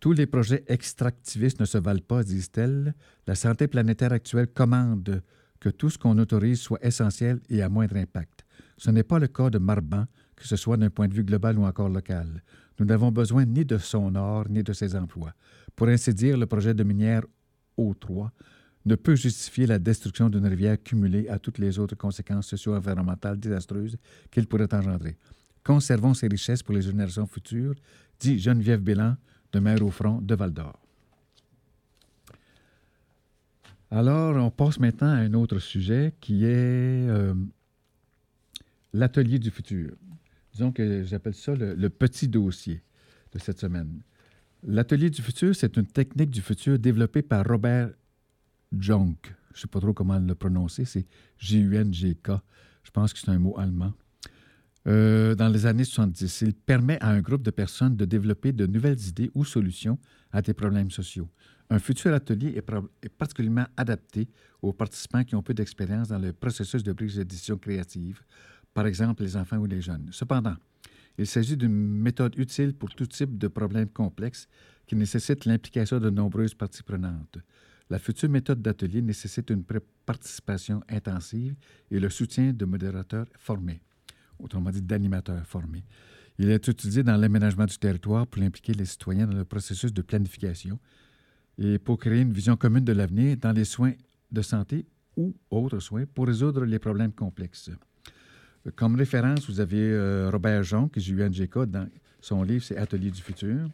Tous 0.00 0.12
les 0.12 0.26
projets 0.26 0.64
extractivistes 0.66 1.60
ne 1.60 1.66
se 1.66 1.78
valent 1.78 2.04
pas, 2.06 2.22
disent-elles. 2.24 2.94
La 3.26 3.34
santé 3.34 3.68
planétaire 3.68 4.12
actuelle 4.12 4.48
commande 4.48 5.22
que 5.60 5.68
tout 5.68 5.90
ce 5.90 5.98
qu'on 5.98 6.18
autorise 6.18 6.60
soit 6.60 6.82
essentiel 6.84 7.40
et 7.50 7.62
à 7.62 7.68
moindre 7.68 7.96
impact. 7.96 8.44
Ce 8.78 8.90
n'est 8.90 9.02
pas 9.02 9.18
le 9.18 9.28
cas 9.28 9.50
de 9.50 9.58
Marban, 9.58 10.06
que 10.36 10.46
ce 10.46 10.56
soit 10.56 10.78
d'un 10.78 10.88
point 10.88 11.06
de 11.06 11.14
vue 11.14 11.24
global 11.24 11.58
ou 11.58 11.64
encore 11.64 11.90
local. 11.90 12.42
Nous 12.78 12.86
n'avons 12.86 13.12
besoin 13.12 13.44
ni 13.44 13.66
de 13.66 13.76
son 13.76 14.14
or 14.14 14.48
ni 14.48 14.62
de 14.62 14.72
ses 14.72 14.96
emplois. 14.96 15.34
Pour 15.76 15.88
ainsi 15.88 16.14
dire, 16.14 16.38
le 16.38 16.46
projet 16.46 16.72
de 16.72 16.82
minière 16.82 17.22
O3 17.78 18.30
ne 18.86 18.94
peut 18.94 19.14
justifier 19.14 19.66
la 19.66 19.78
destruction 19.78 20.30
d'une 20.30 20.46
rivière 20.46 20.82
cumulée 20.82 21.28
à 21.28 21.38
toutes 21.38 21.58
les 21.58 21.78
autres 21.78 21.96
conséquences 21.96 22.48
socio-environnementales 22.48 23.38
désastreuses 23.38 23.96
qu'il 24.30 24.46
pourrait 24.46 24.72
engendrer. 24.72 25.16
Conservons 25.62 26.14
ces 26.14 26.28
richesses 26.28 26.62
pour 26.62 26.74
les 26.74 26.82
générations 26.82 27.26
futures, 27.26 27.74
dit 28.18 28.38
Geneviève 28.38 28.80
Bélan, 28.80 29.16
de 29.52 29.58
maire 29.58 29.84
au 29.84 29.90
front 29.90 30.20
de 30.20 30.34
Val 30.34 30.52
d'Or. 30.52 30.78
Alors, 33.90 34.36
on 34.36 34.50
passe 34.50 34.78
maintenant 34.78 35.08
à 35.08 35.16
un 35.16 35.34
autre 35.34 35.58
sujet 35.58 36.14
qui 36.20 36.44
est 36.44 37.08
euh, 37.08 37.34
l'atelier 38.92 39.38
du 39.38 39.50
futur. 39.50 39.96
Disons 40.52 40.70
que 40.70 41.02
j'appelle 41.02 41.34
ça 41.34 41.54
le, 41.54 41.88
petit 41.90 42.28
dossier 42.28 42.82
de 43.32 43.38
cette 43.38 43.58
semaine. 43.58 44.00
L'atelier 44.62 45.10
du 45.10 45.22
futur, 45.22 45.54
c'est 45.56 45.76
une 45.76 45.86
technique 45.86 46.30
du 46.30 46.40
futur 46.40 46.78
développée 46.78 47.22
par 47.22 47.44
Robert 47.44 47.90
Junk. 48.76 49.16
Je 49.52 49.58
ne 49.58 49.60
sais 49.60 49.68
pas 49.68 49.80
trop 49.80 49.92
comment 49.92 50.18
le 50.18 50.34
prononcer, 50.34 50.84
c'est 50.84 51.06
J-U-N-G-K. 51.38 52.30
Je 52.84 52.90
pense 52.90 53.12
que 53.12 53.18
c'est 53.18 53.30
un 53.30 53.38
mot 53.38 53.58
allemand. 53.58 53.92
Euh, 54.86 55.34
dans 55.34 55.48
les 55.48 55.66
années 55.66 55.84
70, 55.84 56.42
il 56.42 56.54
permet 56.54 56.98
à 57.02 57.10
un 57.10 57.20
groupe 57.20 57.42
de 57.42 57.50
personnes 57.50 57.96
de 57.96 58.04
développer 58.04 58.52
de 58.52 58.66
nouvelles 58.66 59.00
idées 59.08 59.30
ou 59.34 59.44
solutions 59.44 59.98
à 60.32 60.40
des 60.40 60.54
problèmes 60.54 60.90
sociaux. 60.90 61.28
Un 61.68 61.78
futur 61.78 62.12
atelier 62.14 62.54
est, 62.56 63.08
particulièrement 63.10 63.66
adapté 63.76 64.28
aux 64.62 64.72
participants 64.72 65.22
qui 65.22 65.34
ont 65.34 65.42
peu 65.42 65.54
d'expérience 65.54 66.08
dans 66.08 66.18
le 66.18 66.32
processus 66.32 66.82
de 66.82 66.92
prise 66.92 67.16
de 67.16 67.22
décision 67.22 67.58
créative, 67.58 68.22
par 68.74 68.86
exemple 68.86 69.22
les 69.22 69.36
enfants 69.36 69.58
ou 69.58 69.66
les 69.66 69.80
jeunes. 69.80 70.08
Cependant, 70.10 70.56
il 71.18 71.26
s'agit 71.26 71.56
d'une 71.56 71.70
méthode 71.72 72.36
utile 72.38 72.74
pour 72.74 72.94
tout 72.94 73.06
type 73.06 73.36
de 73.36 73.48
problèmes 73.48 73.90
complexes 73.90 74.48
qui 74.86 74.96
nécessitent 74.96 75.44
l'implication 75.44 76.00
de 76.00 76.10
nombreuses 76.10 76.54
parties 76.54 76.82
prenantes. 76.82 77.38
La 77.90 77.98
future 77.98 78.28
méthode 78.28 78.62
d'atelier 78.62 79.02
nécessite 79.02 79.50
une 79.50 79.64
participation 80.06 80.80
intensive 80.88 81.56
et 81.90 81.98
le 81.98 82.08
soutien 82.08 82.52
de 82.52 82.64
modérateurs 82.64 83.26
formés, 83.36 83.82
autrement 84.38 84.70
dit 84.70 84.80
d'animateurs 84.80 85.44
formés. 85.44 85.84
Il 86.38 86.48
est 86.50 86.68
utilisé 86.68 87.02
dans 87.02 87.16
l'aménagement 87.16 87.66
du 87.66 87.76
territoire 87.76 88.28
pour 88.28 88.42
impliquer 88.44 88.74
les 88.74 88.84
citoyens 88.84 89.26
dans 89.26 89.36
le 89.36 89.44
processus 89.44 89.92
de 89.92 90.02
planification 90.02 90.78
et 91.58 91.80
pour 91.80 91.98
créer 91.98 92.20
une 92.20 92.32
vision 92.32 92.56
commune 92.56 92.84
de 92.84 92.92
l'avenir 92.92 93.36
dans 93.36 93.52
les 93.52 93.64
soins 93.64 93.94
de 94.30 94.40
santé 94.40 94.86
ou 95.16 95.34
autres 95.50 95.80
soins 95.80 96.04
pour 96.06 96.28
résoudre 96.28 96.64
les 96.64 96.78
problèmes 96.78 97.12
complexes. 97.12 97.70
Comme 98.76 98.94
référence, 98.94 99.50
vous 99.50 99.58
avez 99.58 99.90
euh, 99.90 100.30
Robert 100.30 100.62
Jean, 100.62 100.88
qui 100.88 101.00
est 101.00 101.08
UNGK, 101.08 101.64
dans 101.66 101.88
son 102.20 102.42
livre, 102.44 102.62
c'est 102.62 102.76
Atelier 102.76 103.10
du 103.10 103.20
futur. 103.20 103.68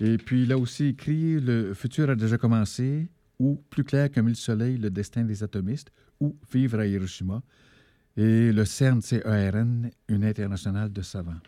Et 0.00 0.18
puis, 0.18 0.50
a 0.52 0.58
aussi 0.58 0.86
écrit 0.86 1.40
Le 1.40 1.74
futur 1.74 2.10
a 2.10 2.14
déjà 2.14 2.38
commencé, 2.38 3.08
ou 3.38 3.60
Plus 3.70 3.84
clair 3.84 4.10
comme 4.10 4.28
le 4.28 4.34
soleil, 4.34 4.76
le 4.78 4.90
destin 4.90 5.24
des 5.24 5.42
atomistes, 5.42 5.90
ou 6.20 6.36
Vivre 6.52 6.80
à 6.80 6.86
Hiroshima. 6.86 7.42
Et 8.16 8.52
le 8.52 8.64
CERN, 8.64 9.02
c'est 9.02 9.24
ERN, 9.26 9.90
une 10.08 10.24
internationale 10.24 10.92
de 10.92 11.02
savants. 11.02 11.40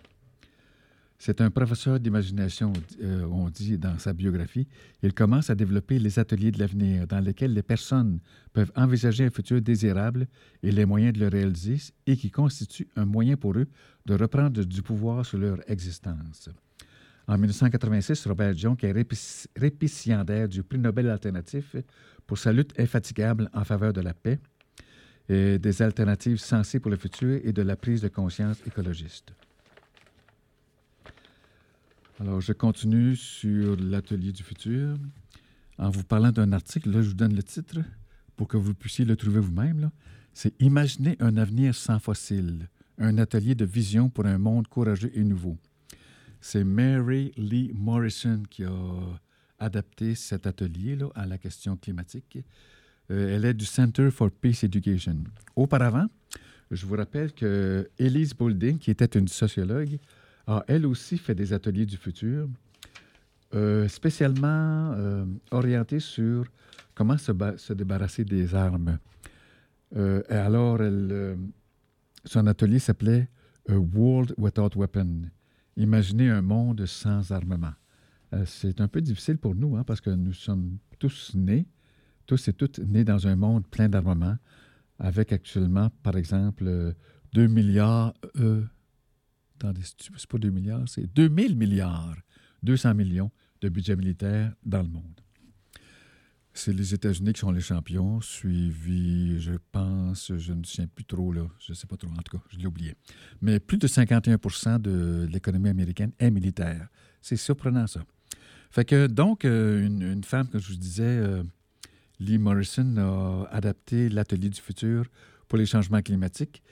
C'est 1.20 1.40
un 1.40 1.50
professeur 1.50 1.98
d'imagination, 1.98 2.72
euh, 3.02 3.24
on 3.24 3.50
dit 3.50 3.76
dans 3.76 3.98
sa 3.98 4.12
biographie. 4.12 4.68
Il 5.02 5.12
commence 5.14 5.50
à 5.50 5.56
développer 5.56 5.98
les 5.98 6.20
ateliers 6.20 6.52
de 6.52 6.60
l'avenir 6.60 7.08
dans 7.08 7.18
lesquels 7.18 7.52
les 7.52 7.64
personnes 7.64 8.20
peuvent 8.52 8.70
envisager 8.76 9.24
un 9.24 9.30
futur 9.30 9.60
désirable 9.60 10.28
et 10.62 10.70
les 10.70 10.84
moyens 10.84 11.14
de 11.14 11.20
le 11.20 11.28
réaliser 11.28 11.78
et 12.06 12.16
qui 12.16 12.30
constituent 12.30 12.86
un 12.94 13.04
moyen 13.04 13.36
pour 13.36 13.58
eux 13.58 13.66
de 14.06 14.14
reprendre 14.14 14.62
du 14.62 14.80
pouvoir 14.80 15.26
sur 15.26 15.38
leur 15.38 15.58
existence. 15.68 16.50
En 17.28 17.36
1986, 17.36 18.26
Robert 18.26 18.54
John, 18.56 18.74
qui 18.74 18.86
est 18.86 19.06
récipiendaire 19.54 20.48
du 20.48 20.62
prix 20.62 20.78
Nobel 20.78 21.10
alternatif 21.10 21.76
pour 22.26 22.38
sa 22.38 22.52
lutte 22.52 22.72
infatigable 22.80 23.50
en 23.52 23.64
faveur 23.64 23.92
de 23.92 24.00
la 24.00 24.14
paix, 24.14 24.40
et 25.28 25.58
des 25.58 25.82
alternatives 25.82 26.38
sensées 26.38 26.80
pour 26.80 26.90
le 26.90 26.96
futur 26.96 27.38
et 27.44 27.52
de 27.52 27.60
la 27.60 27.76
prise 27.76 28.00
de 28.00 28.08
conscience 28.08 28.62
écologiste. 28.66 29.34
Alors, 32.18 32.40
je 32.40 32.54
continue 32.54 33.14
sur 33.14 33.76
l'atelier 33.76 34.32
du 34.32 34.42
futur 34.42 34.96
en 35.76 35.90
vous 35.90 36.02
parlant 36.02 36.32
d'un 36.32 36.52
article. 36.52 36.90
Là, 36.90 37.02
je 37.02 37.08
vous 37.08 37.14
donne 37.14 37.34
le 37.34 37.42
titre 37.42 37.80
pour 38.36 38.48
que 38.48 38.56
vous 38.56 38.72
puissiez 38.72 39.04
le 39.04 39.16
trouver 39.16 39.40
vous-même. 39.40 39.90
C'est 40.32 40.54
Imaginer 40.62 41.16
un 41.20 41.36
avenir 41.36 41.74
sans 41.74 41.98
fossiles, 41.98 42.68
un 42.96 43.18
atelier 43.18 43.54
de 43.54 43.66
vision 43.66 44.08
pour 44.08 44.24
un 44.24 44.38
monde 44.38 44.66
courageux 44.66 45.12
et 45.14 45.22
nouveau. 45.22 45.58
C'est 46.40 46.64
Mary 46.64 47.32
Lee 47.36 47.72
Morrison 47.74 48.42
qui 48.48 48.64
a 48.64 48.70
adapté 49.58 50.14
cet 50.14 50.46
atelier 50.46 50.98
à 51.14 51.26
la 51.26 51.38
question 51.38 51.76
climatique. 51.76 52.38
Euh, 53.10 53.34
elle 53.34 53.44
est 53.44 53.54
du 53.54 53.64
Center 53.64 54.10
for 54.10 54.30
Peace 54.30 54.62
Education. 54.64 55.16
Auparavant, 55.56 56.06
je 56.70 56.86
vous 56.86 56.96
rappelle 56.96 57.32
que 57.32 57.88
Elise 57.98 58.34
Boulding, 58.34 58.78
qui 58.78 58.90
était 58.90 59.18
une 59.18 59.28
sociologue, 59.28 59.98
a 60.46 60.64
elle 60.68 60.86
aussi 60.86 61.18
fait 61.18 61.34
des 61.34 61.52
ateliers 61.52 61.86
du 61.86 61.96
futur, 61.96 62.48
euh, 63.54 63.88
spécialement 63.88 64.92
euh, 64.92 65.24
orientés 65.50 66.00
sur 66.00 66.44
comment 66.94 67.16
se, 67.16 67.72
débarrasser 67.72 68.24
des 68.24 68.54
armes. 68.54 68.98
Et 69.94 70.34
alors, 70.34 70.78
son 72.26 72.46
atelier 72.46 72.78
s'appelait 72.78 73.26
World 73.68 74.34
Without 74.36 74.76
Weapon. 74.76 75.30
Imaginez 75.78 76.28
un 76.28 76.42
monde 76.42 76.84
sans 76.84 77.32
armement. 77.32 77.72
c'est 78.44 78.80
un 78.80 78.88
peu 78.88 79.00
difficile 79.00 79.38
pour 79.38 79.54
nous, 79.54 79.76
hein, 79.76 79.84
parce 79.84 80.02
que 80.02 80.10
nous 80.10 80.34
sommes 80.34 80.78
tous 80.98 81.32
nés, 81.34 81.66
tous 82.26 82.48
et 82.48 82.52
toutes 82.52 82.80
nés 82.80 83.04
dans 83.04 83.26
un 83.26 83.36
monde 83.36 83.66
plein 83.66 83.88
d'armement, 83.88 84.36
avec 84.98 85.32
actuellement, 85.32 85.88
par 86.02 86.16
exemple, 86.16 86.94
2 87.32 87.46
milliards 87.46 88.12
attendez, 89.58 89.80
c'est 89.82 90.26
pas 90.26 90.38
2 90.38 90.50
milliards, 90.50 90.88
c'est 90.88 91.06
2000 91.14 91.56
milliards, 91.56 92.16
200 92.62 92.94
millions 92.94 93.30
de 93.60 93.68
budget 93.68 93.96
militaire 93.96 94.54
dans 94.64 94.82
le 94.82 94.88
monde. 94.88 95.20
C'est 96.58 96.72
les 96.72 96.92
États-Unis 96.92 97.34
qui 97.34 97.40
sont 97.40 97.52
les 97.52 97.60
champions, 97.60 98.20
suivis, 98.20 99.40
je 99.40 99.52
pense, 99.70 100.32
je 100.36 100.52
ne 100.52 100.58
me 100.58 100.64
souviens 100.64 100.88
plus 100.88 101.04
trop, 101.04 101.32
là, 101.32 101.42
je 101.60 101.70
ne 101.70 101.76
sais 101.76 101.86
pas 101.86 101.96
trop, 101.96 102.08
en 102.08 102.22
tout 102.22 102.36
cas, 102.36 102.42
je 102.50 102.58
l'ai 102.58 102.66
oublié. 102.66 102.94
Mais 103.40 103.60
plus 103.60 103.78
de 103.78 103.86
51 103.86 104.78
de 104.80 105.28
l'économie 105.30 105.68
américaine 105.68 106.10
est 106.18 106.32
militaire. 106.32 106.88
C'est 107.22 107.36
surprenant, 107.36 107.86
ça. 107.86 108.00
Fait 108.72 108.92
donc, 109.06 109.44
euh, 109.44 109.86
une, 109.86 110.24
femme, 110.24 110.48
comme 110.48 110.60
je 110.60 110.72
vous 110.72 110.78
disais, 110.78 111.04
euh, 111.04 111.44
Lee 112.18 112.38
Morrison, 112.38 112.96
a 112.98 113.48
adapté 113.54 114.08
l'atelier 114.08 114.48
du 114.48 114.60
futur 114.60 115.04
pour 115.46 115.58
les 115.58 115.66
changements 115.66 116.02
climatiques 116.02 116.62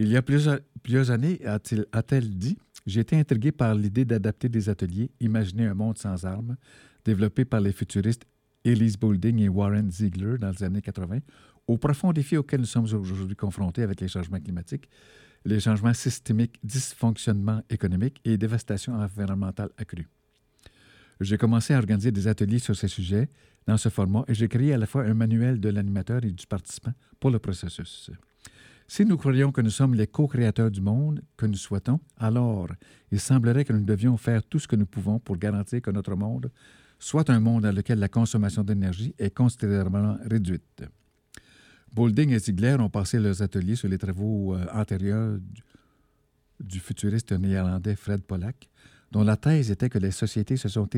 il 0.00 0.08
y 0.08 0.16
a 0.16 0.22
plusieurs, 0.22 1.10
années, 1.10 1.40
a-t-elle 1.44 2.30
dit, 2.30 2.56
j'ai 2.86 3.00
été 3.00 3.18
intrigué 3.18 3.52
par 3.52 3.74
l'idée 3.74 4.06
d'adapter 4.06 4.48
des 4.48 4.70
ateliers 4.70 5.10
Imaginer 5.20 5.66
un 5.66 5.74
monde 5.74 5.98
sans 5.98 6.24
armes, 6.24 6.56
développés 7.04 7.44
par 7.44 7.60
les 7.60 7.72
futuristes 7.72 8.24
Elise 8.64 8.98
Boulding 8.98 9.38
et 9.40 9.48
Warren 9.48 9.90
Ziegler 9.90 10.38
dans 10.38 10.50
les 10.50 10.62
années 10.62 10.82
80, 10.82 11.18
aux 11.66 11.78
profonds 11.78 12.12
défis 12.12 12.36
auxquels 12.36 12.60
nous 12.60 12.66
sommes 12.66 12.84
aujourd'hui 12.84 13.36
confrontés 13.36 13.82
avec 13.82 14.00
les 14.00 14.08
changements 14.08 14.40
climatiques, 14.40 14.88
les 15.44 15.60
changements 15.60 15.94
systémiques, 15.94 16.58
dysfonctionnement 16.62 17.62
économique 17.70 18.20
et 18.24 18.36
dévastation 18.36 18.94
environnementale 18.94 19.70
accrue. 19.78 20.08
J'ai 21.20 21.38
commencé 21.38 21.74
à 21.74 21.78
organiser 21.78 22.12
des 22.12 22.28
ateliers 22.28 22.58
sur 22.58 22.76
ces 22.76 22.88
sujets 22.88 23.28
dans 23.66 23.76
ce 23.76 23.88
format 23.88 24.24
et 24.26 24.34
j'ai 24.34 24.48
créé 24.48 24.72
à 24.72 24.78
la 24.78 24.86
fois 24.86 25.04
un 25.04 25.14
manuel 25.14 25.60
de 25.60 25.68
l'animateur 25.68 26.24
et 26.24 26.30
du 26.30 26.46
participant 26.46 26.92
pour 27.18 27.30
le 27.30 27.38
processus. 27.38 28.10
Si 28.88 29.04
nous 29.04 29.16
croyons 29.16 29.52
que 29.52 29.60
nous 29.60 29.70
sommes 29.70 29.94
les 29.94 30.08
co-créateurs 30.08 30.70
du 30.70 30.80
monde 30.80 31.22
que 31.36 31.46
nous 31.46 31.56
souhaitons, 31.56 32.00
alors 32.16 32.68
il 33.12 33.20
semblerait 33.20 33.64
que 33.64 33.72
nous 33.72 33.84
devions 33.84 34.16
faire 34.16 34.42
tout 34.42 34.58
ce 34.58 34.66
que 34.66 34.76
nous 34.76 34.86
pouvons 34.86 35.20
pour 35.20 35.36
garantir 35.36 35.80
que 35.80 35.90
notre 35.90 36.16
monde 36.16 36.50
soit 37.00 37.30
un 37.30 37.40
monde 37.40 37.62
dans 37.62 37.74
lequel 37.74 37.98
la 37.98 38.08
consommation 38.08 38.62
d'énergie 38.62 39.14
est 39.18 39.34
considérablement 39.34 40.18
réduite. 40.30 40.84
Boulding 41.92 42.30
et 42.30 42.38
Ziegler 42.38 42.76
ont 42.78 42.90
passé 42.90 43.18
leurs 43.18 43.42
ateliers 43.42 43.74
sur 43.74 43.88
les 43.88 43.98
travaux 43.98 44.54
euh, 44.54 44.64
antérieurs 44.72 45.38
du, 46.60 46.78
futuriste 46.78 47.32
néerlandais 47.32 47.96
Fred 47.96 48.22
Pollack, 48.22 48.68
dont 49.10 49.24
la 49.24 49.36
thèse 49.36 49.70
était 49.70 49.88
que 49.88 49.98
les 49.98 50.12
sociétés 50.12 50.56
se 50.56 50.68
sont 50.68 50.88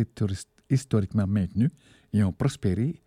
historiquement 0.69 1.27
maintenues 1.27 1.71
et 2.13 2.23
ont 2.25 2.33
prospéré. 2.33 3.01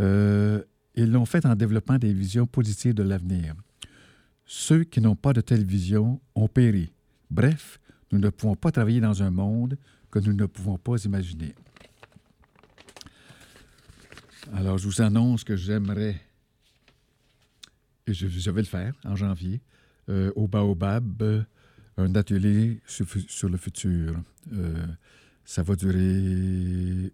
Euh, 0.00 0.62
ils 0.94 1.12
l'ont 1.12 1.26
fait 1.26 1.46
en 1.46 1.54
développant 1.54 1.98
des 1.98 2.12
visions 2.12 2.46
positives 2.46 2.94
de 2.94 3.02
l'avenir. 3.02 3.54
Ceux 4.46 4.84
qui 4.84 5.00
n'ont 5.00 5.16
pas 5.16 5.32
de 5.32 5.42
telle 5.42 5.64
vision 5.64 6.20
ont 6.34 6.48
péri. 6.48 6.92
Bref, 7.30 7.78
nous 8.10 8.18
ne 8.18 8.30
pouvons 8.30 8.56
pas 8.56 8.72
travailler 8.72 9.00
dans 9.00 9.22
un 9.22 9.30
monde 9.30 9.76
que 10.10 10.18
nous 10.18 10.32
ne 10.32 10.46
pouvons 10.46 10.78
pas 10.78 10.96
imaginer. 11.04 11.54
Alors, 14.50 14.78
je 14.78 14.86
vous 14.86 15.00
annonce 15.00 15.44
que 15.44 15.56
j'aimerais, 15.56 16.20
et 18.06 18.12
je, 18.12 18.50
vais 18.50 18.62
le 18.62 18.66
faire 18.66 18.92
en 19.04 19.14
janvier, 19.14 19.60
euh, 20.08 20.32
au 20.34 20.48
Baobab, 20.48 21.46
un 21.96 22.14
atelier 22.16 22.80
sur, 22.86 23.48
le 23.48 23.56
futur. 23.56 24.16
Euh, 24.52 24.84
ça 25.44 25.62
va 25.62 25.76
durer. 25.76 27.12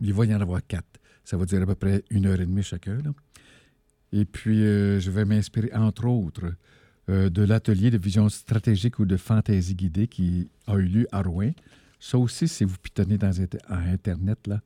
Il 0.00 0.14
va 0.14 0.26
y 0.26 0.34
en 0.34 0.40
avoir 0.40 0.64
quatre. 0.64 1.00
Ça 1.24 1.36
va 1.36 1.46
durer 1.46 1.62
à 1.62 1.66
peu 1.66 1.74
près 1.74 2.04
une 2.10 2.26
heure 2.26 2.40
et 2.40 2.46
demie 2.46 2.62
chacun. 2.62 2.98
Et 4.12 4.24
puis, 4.24 4.62
euh, 4.62 5.00
je 5.00 5.10
vais 5.10 5.24
m'inspirer, 5.24 5.72
entre 5.74 6.06
autres, 6.06 6.54
de 7.08 7.42
l'atelier 7.42 7.90
de 7.90 7.98
vision 7.98 8.28
stratégique 8.28 9.00
ou 9.00 9.04
de 9.04 9.16
fantaisie 9.16 9.74
guidée 9.74 10.06
qui 10.06 10.48
a 10.68 10.76
eu 10.76 10.82
lieu 10.82 11.08
à 11.10 11.20
Rouen. 11.20 11.50
Ça 11.98 12.16
aussi, 12.16 12.46
si 12.46 12.64
vous 12.64 12.76
pitonnez 12.80 13.18
dans 13.18 13.32
Internet, 13.68 14.46
là, 14.46 14.60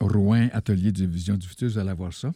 Rouen, 0.00 0.48
atelier 0.52 0.92
de 0.92 1.04
vision 1.04 1.36
du 1.36 1.46
futur, 1.46 1.68
vous 1.68 1.78
allez 1.78 1.92
voir 1.92 2.12
ça. 2.12 2.32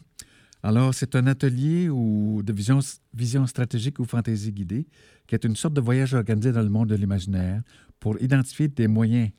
Alors, 0.63 0.93
c'est 0.93 1.15
un 1.15 1.27
atelier 1.27 1.87
de 1.87 2.53
vision, 2.53 2.79
vision 3.13 3.45
stratégique 3.45 3.99
ou 3.99 4.05
fantaisie 4.05 4.51
guidée, 4.51 4.87
qui 5.27 5.35
est 5.35 5.43
une 5.43 5.55
sorte 5.55 5.73
de 5.73 5.81
voyage 5.81 6.13
organisé 6.13 6.51
dans 6.51 6.63
le 6.63 6.69
monde 6.69 6.89
de 6.89 6.95
l'imaginaire 6.95 7.61
pour 7.99 8.19
identifier 8.21 8.67
des 8.67 8.87
moyens 8.87 9.29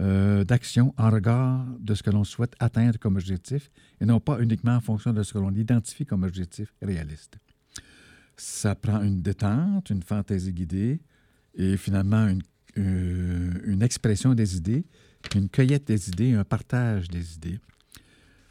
euh, 0.00 0.42
d'action 0.42 0.94
en 0.96 1.10
regard 1.10 1.66
de 1.78 1.94
ce 1.94 2.02
que 2.02 2.10
l'on 2.10 2.24
souhaite 2.24 2.54
atteindre 2.58 2.98
comme 2.98 3.16
objectif 3.16 3.70
et 4.00 4.06
non 4.06 4.20
pas 4.20 4.40
uniquement 4.40 4.74
en 4.74 4.80
fonction 4.80 5.12
de 5.12 5.22
ce 5.22 5.32
que 5.32 5.38
l'on 5.38 5.54
identifie 5.54 6.06
comme 6.06 6.22
objectif 6.22 6.72
réaliste. 6.80 7.36
Ça 8.36 8.74
prend 8.74 9.02
une 9.02 9.20
détente, 9.20 9.90
une 9.90 10.02
fantaisie 10.02 10.52
guidée 10.52 11.00
et 11.54 11.76
finalement 11.76 12.26
une, 12.26 12.42
euh, 12.78 13.52
une 13.64 13.82
expression 13.82 14.34
des 14.34 14.56
idées, 14.56 14.86
une 15.34 15.48
cueillette 15.48 15.86
des 15.86 16.08
idées, 16.08 16.32
un 16.32 16.44
partage 16.44 17.08
des 17.08 17.34
idées. 17.34 17.58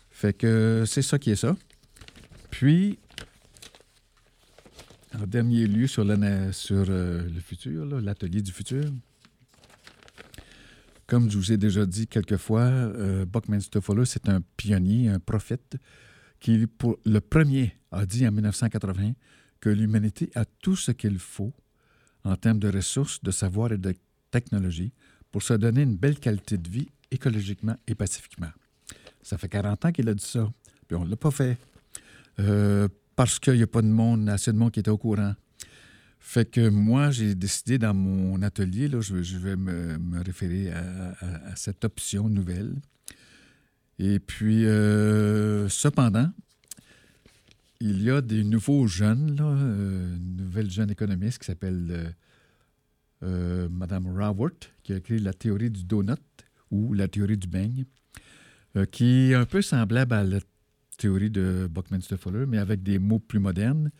Fait 0.09 0.33
que 0.33 0.83
c'est 0.85 1.01
ça 1.01 1.17
qui 1.19 1.31
est 1.31 1.35
ça. 1.35 1.55
Puis, 2.49 2.99
en 5.17 5.25
dernier 5.25 5.67
lieu 5.67 5.87
sur, 5.87 6.05
euh, 6.07 7.29
le 7.29 7.39
futur, 7.39 7.85
l'atelier 7.85 8.41
du 8.41 8.51
futur, 8.51 8.85
comme 11.07 11.29
je 11.29 11.37
vous 11.37 11.51
ai 11.51 11.57
déjà 11.57 11.85
dit 11.85 12.07
quelquefois, 12.07 12.61
euh, 12.61 13.25
Buckminster 13.25 13.81
Fuller, 13.81 14.05
c'est 14.05 14.29
un 14.29 14.41
pionnier, 14.57 15.09
un 15.09 15.19
prophète, 15.19 15.77
qui, 16.39 16.65
pour 16.67 16.97
le 17.05 17.19
premier, 17.19 17.75
a 17.91 18.05
dit 18.05 18.27
en 18.27 18.31
1980 18.31 19.13
que 19.59 19.69
l'humanité 19.69 20.29
a 20.35 20.45
tout 20.45 20.75
ce 20.75 20.91
qu'il 20.91 21.19
faut 21.19 21.53
en 22.23 22.35
termes 22.35 22.59
de 22.59 22.69
ressources, 22.69 23.21
de 23.23 23.31
savoir 23.31 23.71
et 23.71 23.77
de 23.77 23.93
technologie 24.31 24.93
pour 25.31 25.43
se 25.43 25.53
donner 25.53 25.83
une 25.83 25.95
belle 25.95 26.19
qualité 26.19 26.57
de 26.57 26.69
vie 26.69 26.89
écologiquement 27.09 27.75
et 27.87 27.95
pacifiquement. 27.95 28.51
Ça 29.21 29.37
fait 29.37 29.49
40 29.49 29.85
ans 29.85 29.91
qu'il 29.91 30.09
a 30.09 30.13
dit 30.13 30.25
ça, 30.25 30.51
puis 30.87 30.95
on 30.97 31.05
ne 31.05 31.09
l'a 31.09 31.15
pas 31.15 31.31
fait. 31.31 31.57
Euh, 32.39 32.87
parce 33.15 33.39
qu'il 33.39 33.53
n'y 33.53 33.63
a 33.63 33.67
pas 33.67 33.81
de 33.81 33.87
monde, 33.87 34.27
assez 34.29 34.51
de 34.51 34.57
monde 34.57 34.71
qui 34.71 34.79
était 34.79 34.89
au 34.89 34.97
courant. 34.97 35.35
Fait 36.19 36.49
que 36.49 36.69
moi, 36.69 37.11
j'ai 37.11 37.35
décidé 37.35 37.77
dans 37.77 37.93
mon 37.93 38.41
atelier, 38.41 38.87
là, 38.87 39.01
je, 39.01 39.37
vais 39.37 39.55
me, 39.55 40.23
référer 40.23 40.71
à, 40.71 41.55
cette 41.55 41.83
option 41.83 42.29
nouvelle. 42.29 42.75
Et 43.99 44.19
puis, 44.19 44.65
euh, 44.65 45.67
cependant, 45.67 46.31
il 47.79 48.01
y 48.03 48.11
a 48.11 48.21
des 48.21 48.43
nouveaux 48.43 48.87
jeunes, 48.87 49.35
là, 49.35 49.45
euh, 49.45 50.15
une 50.15 50.37
nouvelle 50.37 50.69
jeune 50.69 50.91
économiste 50.91 51.39
qui 51.39 51.45
s'appelle 51.47 52.15
euh, 53.23 53.67
Madame 53.69 54.07
Rawart, 54.07 54.51
qui 54.83 54.93
a 54.93 54.97
écrit 54.97 55.19
La 55.19 55.33
théorie 55.33 55.69
du 55.69 55.83
donut 55.83 56.15
ou 56.71 56.93
La 56.93 57.07
théorie 57.07 57.37
du 57.37 57.47
beigne, 57.47 57.85
euh, 58.75 58.85
qui 58.85 59.31
est 59.31 59.35
un 59.35 59.45
peu 59.45 59.61
semblable 59.61 60.13
à 60.13 60.23
la 60.23 60.39
théorie 60.97 61.29
de 61.29 61.67
Buckminster 61.69 62.17
Fuller, 62.17 62.45
mais 62.47 62.57
avec 62.57 62.83
des 62.83 62.99
mots 62.99 63.19
plus 63.19 63.39
modernes. 63.39 63.91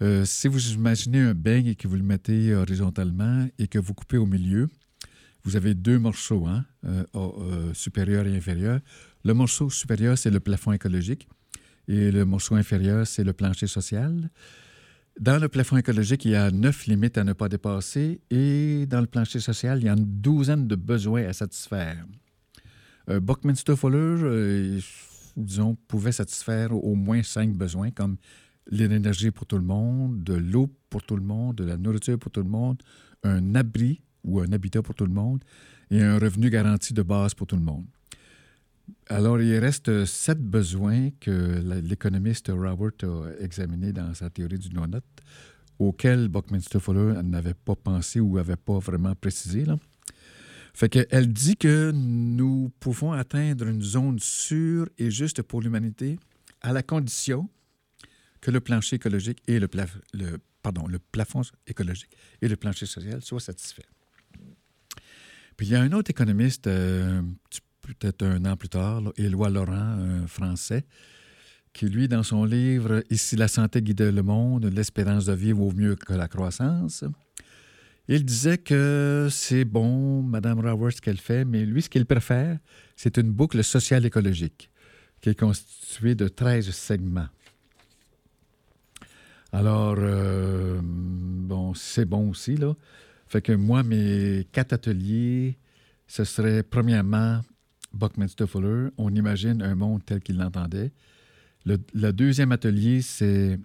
Euh, 0.00 0.24
si 0.24 0.48
vous 0.48 0.72
imaginez 0.72 1.20
un 1.20 1.34
beigne 1.34 1.68
et 1.68 1.74
que 1.74 1.86
vous 1.86 1.96
le 1.96 2.02
mettez 2.02 2.54
horizontalement 2.54 3.46
et 3.58 3.68
que 3.68 3.78
vous 3.78 3.94
coupez 3.94 4.16
au 4.16 4.26
milieu, 4.26 4.68
vous 5.44 5.56
avez 5.56 5.74
deux 5.74 5.98
morceaux, 5.98 6.46
hein, 6.46 6.64
euh, 6.84 7.74
supérieur 7.74 8.26
et 8.26 8.36
inférieur. 8.36 8.80
Le 9.24 9.34
morceau 9.34 9.70
supérieur, 9.70 10.16
c'est 10.16 10.30
le 10.30 10.40
plafond 10.40 10.72
écologique 10.72 11.28
et 11.88 12.10
le 12.12 12.24
morceau 12.24 12.54
inférieur, 12.54 13.06
c'est 13.06 13.24
le 13.24 13.32
plancher 13.32 13.66
social. 13.66 14.30
Dans 15.20 15.38
le 15.38 15.48
plafond 15.48 15.76
écologique, 15.76 16.24
il 16.24 16.30
y 16.32 16.36
a 16.36 16.50
neuf 16.50 16.86
limites 16.86 17.18
à 17.18 17.24
ne 17.24 17.34
pas 17.34 17.48
dépasser 17.48 18.20
et 18.30 18.86
dans 18.86 19.00
le 19.00 19.06
plancher 19.06 19.40
social, 19.40 19.78
il 19.78 19.84
y 19.84 19.88
a 19.88 19.92
une 19.92 20.04
douzaine 20.04 20.66
de 20.66 20.74
besoins 20.74 21.26
à 21.26 21.32
satisfaire. 21.34 22.06
Euh, 23.10 23.20
Buckminster 23.20 23.76
Fuller, 23.76 24.80
disons, 25.36 25.76
pouvait 25.86 26.12
satisfaire 26.12 26.72
au 26.72 26.94
moins 26.94 27.22
cinq 27.22 27.52
besoins 27.52 27.90
comme 27.90 28.16
l'énergie 28.70 29.30
pour 29.30 29.46
tout 29.46 29.58
le 29.58 29.64
monde, 29.64 30.24
de 30.24 30.34
l'eau 30.34 30.74
pour 30.88 31.02
tout 31.02 31.16
le 31.16 31.22
monde, 31.22 31.56
de 31.56 31.64
la 31.64 31.76
nourriture 31.76 32.18
pour 32.18 32.30
tout 32.30 32.42
le 32.42 32.48
monde, 32.48 32.82
un 33.22 33.54
abri 33.54 34.02
ou 34.24 34.40
un 34.40 34.50
habitat 34.50 34.82
pour 34.82 34.94
tout 34.94 35.06
le 35.06 35.12
monde 35.12 35.42
et 35.90 36.00
un 36.00 36.18
revenu 36.18 36.48
garanti 36.48 36.94
de 36.94 37.02
base 37.02 37.34
pour 37.34 37.46
tout 37.46 37.56
le 37.56 37.62
monde. 37.62 37.86
Alors, 39.08 39.40
il 39.40 39.58
reste 39.58 40.04
sept 40.04 40.38
besoins 40.38 41.10
que 41.20 41.62
l'économiste 41.82 42.48
Robert 42.48 42.92
a 43.02 43.42
examinés 43.42 43.92
dans 43.92 44.14
sa 44.14 44.30
théorie 44.30 44.58
du 44.58 44.68
donut, 44.68 45.02
auxquels 45.78 46.28
Buckminster 46.28 46.80
Fuller 46.80 47.22
n'avait 47.22 47.54
pas 47.54 47.74
pensé 47.74 48.20
ou 48.20 48.36
n'avait 48.36 48.56
pas 48.56 48.78
vraiment 48.78 49.14
précisé. 49.14 49.64
Fait 50.74 50.88
qu'elle 50.88 51.32
dit 51.32 51.56
que 51.56 51.90
nous 51.92 52.70
pouvons 52.80 53.12
atteindre 53.12 53.66
une 53.66 53.82
zone 53.82 54.18
sûre 54.18 54.88
et 54.98 55.10
juste 55.10 55.42
pour 55.42 55.60
l'humanité 55.60 56.18
à 56.62 56.72
la 56.72 56.82
condition 56.82 57.48
que 58.40 58.50
le 58.50 58.60
plancher 58.60 58.96
écologique 58.96 59.42
et 59.46 59.58
le 59.58 59.68
plafond 59.68 61.42
écologique 61.66 62.16
et 62.40 62.48
le 62.48 62.56
plancher 62.56 62.86
social 62.86 63.20
soient 63.22 63.40
satisfaits. 63.40 63.82
Puis 65.56 65.66
il 65.66 65.72
y 65.72 65.76
a 65.76 65.80
un 65.80 65.92
autre 65.92 66.10
économiste, 66.10 66.66
euh, 66.66 67.22
peut-être 67.82 68.24
un 68.24 68.44
an 68.44 68.56
plus 68.56 68.68
tard, 68.68 69.02
Éloi 69.16 69.50
Laurent, 69.50 69.74
un 69.74 70.26
Français, 70.26 70.84
qui, 71.72 71.86
lui, 71.86 72.08
dans 72.08 72.22
son 72.22 72.44
livre 72.44 73.02
Ici 73.10 73.36
la 73.36 73.48
santé 73.48 73.82
guide 73.82 74.02
le 74.02 74.22
monde, 74.22 74.66
l'espérance 74.66 75.26
de 75.26 75.32
vie 75.32 75.52
vaut 75.52 75.72
mieux 75.72 75.96
que 75.96 76.12
la 76.12 76.28
croissance, 76.28 77.04
il 78.08 78.24
disait 78.24 78.58
que 78.58 79.28
c'est 79.30 79.64
bon, 79.64 80.22
Mme 80.22 80.60
Roberts, 80.60 80.92
ce 80.92 81.00
qu'elle 81.00 81.18
fait, 81.18 81.44
mais 81.44 81.64
lui, 81.64 81.82
ce 81.82 81.88
qu'il 81.88 82.04
préfère, 82.04 82.58
c'est 82.96 83.16
une 83.16 83.30
boucle 83.30 83.62
sociale 83.62 84.04
écologique 84.04 84.70
qui 85.20 85.30
est 85.30 85.38
constituée 85.38 86.14
de 86.14 86.26
13 86.26 86.70
segments. 86.70 87.28
Alors, 89.52 89.96
euh, 89.98 90.80
bon, 90.82 91.74
c'est 91.74 92.04
bon 92.04 92.30
aussi, 92.30 92.56
là. 92.56 92.74
Fait 93.28 93.40
que 93.40 93.52
moi, 93.52 93.82
mes 93.82 94.46
quatre 94.50 94.72
ateliers, 94.72 95.58
ce 96.06 96.24
serait 96.24 96.62
premièrement 96.62 97.40
Buckminster 97.94 98.46
Fuller. 98.46 98.88
On 98.98 99.14
imagine 99.14 99.62
un 99.62 99.74
monde 99.74 100.04
tel 100.04 100.20
qu'il 100.20 100.36
l'entendait. 100.38 100.92
Le, 101.64 101.76
deuxième 102.12 102.52
atelier, 102.52 103.02
c'est 103.02 103.58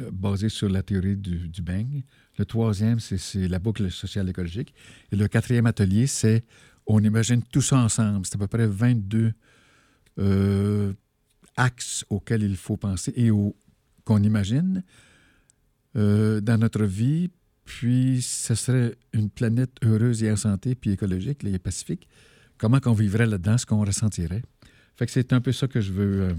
euh, 0.00 0.10
basé 0.12 0.48
sur 0.48 0.68
la 0.68 0.82
théorie 0.82 1.16
du, 1.16 1.48
du. 1.48 1.62
Le 2.38 2.44
troisième, 2.44 3.00
c'est 3.00 3.48
la 3.48 3.58
boucle 3.58 3.90
sociale 3.90 4.28
écologique. 4.28 4.72
Et 5.10 5.16
le 5.16 5.26
quatrième 5.28 5.66
atelier, 5.66 6.06
c'est 6.06 6.44
on 6.86 7.02
imagine 7.02 7.42
tout 7.42 7.60
ça 7.60 7.76
ensemble. 7.78 8.24
C'est 8.26 8.36
à 8.36 8.38
peu 8.38 8.46
près 8.46 8.66
22 8.66 9.32
euh, 10.18 10.92
axes 11.56 12.04
auxquels 12.10 12.42
il 12.42 12.56
faut 12.56 12.76
penser 12.76 13.12
et 13.16 13.30
qu'on 14.04 14.22
imagine 14.22 14.82
euh, 15.96 16.40
dans 16.40 16.58
notre 16.58 16.84
vie, 16.84 17.30
puis 17.64 18.22
ce 18.22 18.54
serait 18.54 18.94
une 19.12 19.30
planète 19.30 19.72
heureuse 19.84 20.22
et 20.22 20.30
en 20.30 20.36
santé, 20.36 20.74
puis 20.74 20.92
écologique, 20.92 21.44
et 21.44 21.58
pacifique. 21.58 22.08
Comment 22.60 22.78
qu'on 22.78 22.92
vivrait 22.92 23.24
là-dedans, 23.24 23.56
ce 23.56 23.64
qu'on 23.64 23.82
ressentirait. 23.82 24.42
Fait 24.96 25.06
que 25.06 25.12
c'est 25.12 25.32
un 25.32 25.40
peu 25.40 25.50
ça 25.50 25.66
que 25.66 25.80
je 25.80 25.94
veux 25.94 26.22
euh, 26.24 26.34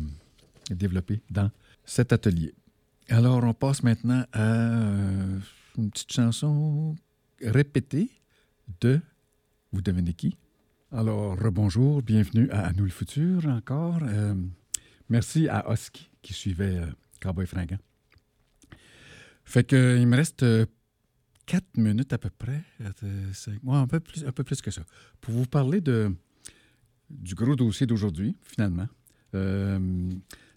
développer 0.70 1.20
dans 1.32 1.50
cet 1.84 2.14
atelier. 2.14 2.54
Alors, 3.10 3.44
on 3.44 3.56
passe 3.56 3.82
maintenant 3.82 4.24
à 4.32 4.40
euh, 4.40 5.40
une 5.80 5.90
petite 5.90 6.14
chanson 6.14 6.96
répétée 7.42 8.12
de, 8.82 9.02
vous 9.74 9.82
devinez 9.82 10.14
qui? 10.14 10.38
Alors, 10.92 11.36
bonjour, 11.52 12.04
bienvenue 12.04 12.52
à, 12.52 12.68
à 12.68 12.74
nous 12.74 12.84
le 12.84 12.92
futur 12.92 13.48
encore. 13.48 13.98
Euh, 14.04 14.36
Merci 15.10 15.50
à 15.50 15.66
Husky 15.74 16.08
qui 16.22 16.34
suivait 16.34 16.84
Cowboy 17.20 17.48
Fringant. 17.48 17.80
Fait 19.44 19.64
que 19.64 19.98
il 20.00 20.08
me 20.08 20.16
reste 20.16 20.46
quatre 21.52 21.76
minutes 21.78 22.14
à 22.14 22.18
peu 22.18 22.30
près, 22.30 22.62
ouais, 22.80 23.76
un, 23.76 23.88
peu 23.88 24.00
plus, 24.00 24.24
un 24.26 24.32
peu 24.32 24.44
plus 24.46 24.62
que 24.62 24.72
ça, 24.72 24.84
pour 25.20 25.34
vous 25.34 25.46
parler 25.46 25.82
de, 25.82 26.16
du 27.10 27.36
gros 27.36 27.58
dossier 27.58 27.86
d'aujourd'hui, 27.86 28.38
finalement. 28.42 28.88
Euh, 29.36 29.78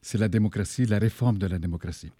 c'est 0.03 0.19
la 0.19 0.29
démocratie, 0.29 0.87
la 0.87 1.01
réforme 1.01 1.39
de 1.39 1.47
la 1.49 1.59
démocratie. 1.59 2.13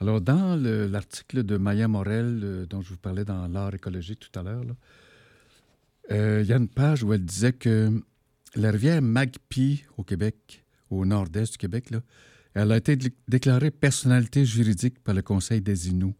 Alors, 0.00 0.20
dans 0.22 0.56
le- 0.56 0.86
l'article 0.86 1.42
de 1.42 1.58
Maya 1.58 1.88
Morel, 1.88 2.40
euh, 2.42 2.66
dont 2.66 2.80
je 2.80 2.90
vous 2.90 2.96
parlais 2.96 3.24
dans 3.26 3.46
l'art 3.48 3.74
écologique 3.74 4.20
tout 4.20 4.38
à 4.38 4.42
l'heure, 4.42 4.64
euh, 6.10 6.40
il 6.42 6.48
y 6.48 6.52
a 6.54 6.56
une 6.56 6.68
page 6.68 7.02
où 7.02 7.12
elle 7.12 7.24
disait 7.24 7.52
que 7.52 8.02
la 8.54 8.70
rivière 8.70 9.02
Magpie 9.02 9.84
au 9.98 10.04
Québec, 10.04 10.64
au 10.88 11.04
nord-est 11.04 11.52
du 11.52 11.58
Québec, 11.58 11.90
là, 11.90 12.00
elle 12.54 12.72
a 12.72 12.76
été 12.78 12.96
dé- 12.96 13.12
déclarée 13.28 13.70
personnalité 13.70 14.46
juridique 14.46 15.02
par 15.04 15.14
le 15.14 15.20
Conseil 15.22 15.60
des 15.60 15.88
Inuits, 15.90 16.14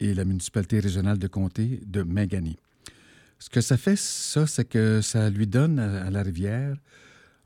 et 0.00 0.14
la 0.14 0.24
municipalité 0.24 0.80
régionale 0.80 1.18
de 1.18 1.26
comté 1.26 1.80
de 1.86 2.02
Magani. 2.02 2.56
Ce 3.38 3.48
que 3.48 3.60
ça 3.60 3.76
fait, 3.76 3.96
ça, 3.96 4.46
c'est 4.46 4.64
que 4.64 5.00
ça 5.00 5.30
lui 5.30 5.46
donne 5.46 5.78
à, 5.78 6.10
la 6.10 6.22
rivière, 6.22 6.76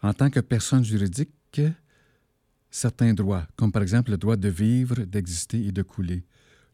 en 0.02 0.14
tant 0.14 0.30
que 0.30 0.40
personne 0.40 0.84
juridique, 0.84 1.60
certains 2.70 3.12
droits, 3.12 3.46
comme 3.56 3.72
par 3.72 3.82
exemple 3.82 4.10
le 4.10 4.16
droit 4.16 4.36
de 4.36 4.48
vivre, 4.48 5.04
d'exister 5.04 5.66
et 5.66 5.72
de 5.72 5.82
couler, 5.82 6.24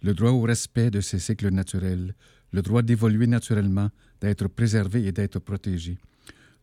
le 0.03 0.15
droit 0.15 0.31
au 0.31 0.43
respect 0.43 0.91
de 0.91 1.01
ses 1.01 1.19
cycles 1.19 1.51
naturels, 1.51 2.15
le 2.53 2.63
droit 2.63 2.83
d'évoluer 2.83 3.27
naturellement, 3.27 3.91
d'être 4.21 4.47
préservé 4.49 5.07
et 5.07 5.13
d'être 5.13 5.41
protégé, 5.41 5.99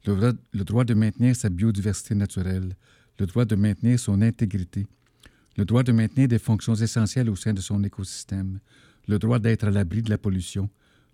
le 0.05 0.63
droit 0.63 0.85
de 0.85 0.93
maintenir 0.93 1.35
sa 1.35 1.49
biodiversité 1.49 2.15
naturelle, 2.15 2.75
le 3.19 3.25
droit 3.25 3.45
de 3.45 3.55
maintenir 3.55 3.99
son 3.99 4.21
intégrité, 4.21 4.87
le 5.57 5.65
droit 5.65 5.83
de 5.83 5.91
maintenir 5.91 6.27
des 6.27 6.39
fonctions 6.39 6.75
essentielles 6.75 7.29
au 7.29 7.35
sein 7.35 7.53
de 7.53 7.61
son 7.61 7.83
écosystème, 7.83 8.59
le 9.07 9.19
droit 9.19 9.39
d'être 9.39 9.65
à 9.65 9.71
l'abri 9.71 10.01
de 10.01 10.09
la 10.09 10.17
pollution, 10.17 10.69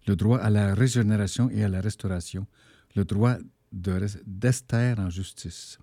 le 0.07 0.15
droit 0.15 0.39
à 0.39 0.49
la 0.49 0.73
régénération 0.73 1.49
et 1.49 1.63
à 1.63 1.69
la 1.69 1.81
restauration, 1.81 2.47
le 2.95 3.05
droit 3.05 3.37
d'ester 3.71 4.95
en 4.97 5.09
justice. 5.09 5.77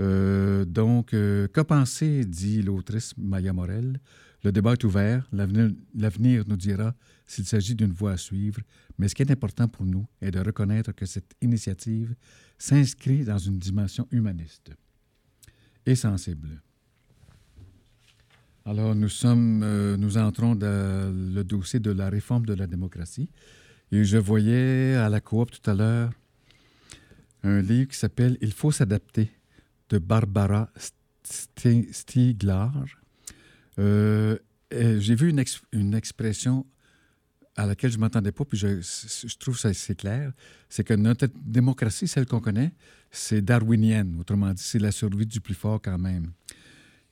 Euh, 0.00 0.64
donc, 0.64 1.14
euh, 1.14 1.48
qu'a 1.48 1.64
pensé, 1.64 2.24
dit 2.24 2.62
l'autrice 2.62 3.14
Maya 3.16 3.52
Morel, 3.52 4.00
le 4.44 4.52
débat 4.52 4.74
est 4.74 4.84
ouvert, 4.84 5.28
l'avenir 5.32 6.44
nous 6.46 6.56
dira 6.56 6.94
s'il 7.26 7.44
s'agit 7.44 7.74
d'une 7.74 7.92
voie 7.92 8.12
à 8.12 8.16
suivre, 8.16 8.60
mais 8.96 9.08
ce 9.08 9.14
qui 9.14 9.22
est 9.22 9.30
important 9.30 9.66
pour 9.66 9.84
nous 9.84 10.06
est 10.20 10.30
de 10.30 10.38
reconnaître 10.38 10.92
que 10.92 11.06
cette 11.06 11.32
initiative 11.42 12.14
s'inscrit 12.56 13.24
dans 13.24 13.38
une 13.38 13.58
dimension 13.58 14.06
humaniste 14.12 14.70
et 15.84 15.96
sensible. 15.96 16.62
Alors, 18.68 18.94
nous 18.94 19.08
sommes, 19.08 19.62
euh, 19.62 19.96
nous 19.96 20.18
entrons 20.18 20.54
dans 20.54 21.10
le 21.34 21.42
dossier 21.42 21.80
de 21.80 21.90
la 21.90 22.10
réforme 22.10 22.44
de 22.44 22.52
la 22.52 22.66
démocratie. 22.66 23.30
Et 23.92 24.04
je 24.04 24.18
voyais 24.18 24.94
à 24.94 25.08
la 25.08 25.22
coop 25.22 25.50
tout 25.50 25.70
à 25.70 25.74
l'heure 25.74 26.10
un 27.42 27.62
livre 27.62 27.88
qui 27.88 27.96
s'appelle 27.96 28.36
Il 28.42 28.52
faut 28.52 28.70
s'adapter 28.70 29.30
de 29.88 29.96
Barbara 29.98 30.70
Sti- 31.24 31.90
Stiglar. 31.92 32.84
Euh, 33.78 34.36
J'ai 34.70 35.14
vu 35.14 35.30
une, 35.30 35.38
ex- 35.38 35.62
une 35.72 35.94
expression 35.94 36.66
à 37.56 37.64
laquelle 37.64 37.90
je 37.90 37.96
ne 37.96 38.02
m'attendais 38.02 38.32
pas, 38.32 38.44
puis 38.44 38.58
je, 38.58 38.80
je 38.82 39.36
trouve 39.38 39.58
ça 39.58 39.72
c'est 39.72 39.96
clair, 39.96 40.32
c'est 40.68 40.84
que 40.84 40.94
notre 40.94 41.26
démocratie, 41.44 42.06
celle 42.06 42.26
qu'on 42.26 42.40
connaît, 42.40 42.72
c'est 43.10 43.40
darwinienne. 43.40 44.16
Autrement 44.20 44.52
dit, 44.52 44.62
c'est 44.62 44.78
la 44.78 44.92
survie 44.92 45.26
du 45.26 45.40
plus 45.40 45.54
fort 45.54 45.80
quand 45.82 45.98
même. 45.98 46.32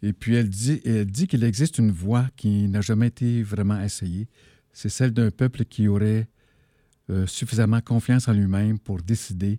Et 0.02 0.12
puis 0.12 0.34
elle 0.34 0.50
dit, 0.50 1.26
qu'il 1.26 1.44
existe 1.44 1.78
une 1.78 1.90
voie 1.90 2.28
qui 2.36 2.68
n'a 2.68 2.80
jamais 2.80 3.08
été 3.08 3.42
vraiment 3.42 3.80
essayée. 3.80 4.28
C'est 4.72 4.88
celle 4.88 5.12
d'un 5.12 5.30
peuple 5.30 5.64
qui 5.64 5.88
aurait 5.88 6.28
euh, 7.10 7.26
suffisamment 7.26 7.80
confiance 7.80 8.28
en 8.28 8.32
lui-même 8.32 8.78
pour 8.78 9.00
décider 9.00 9.58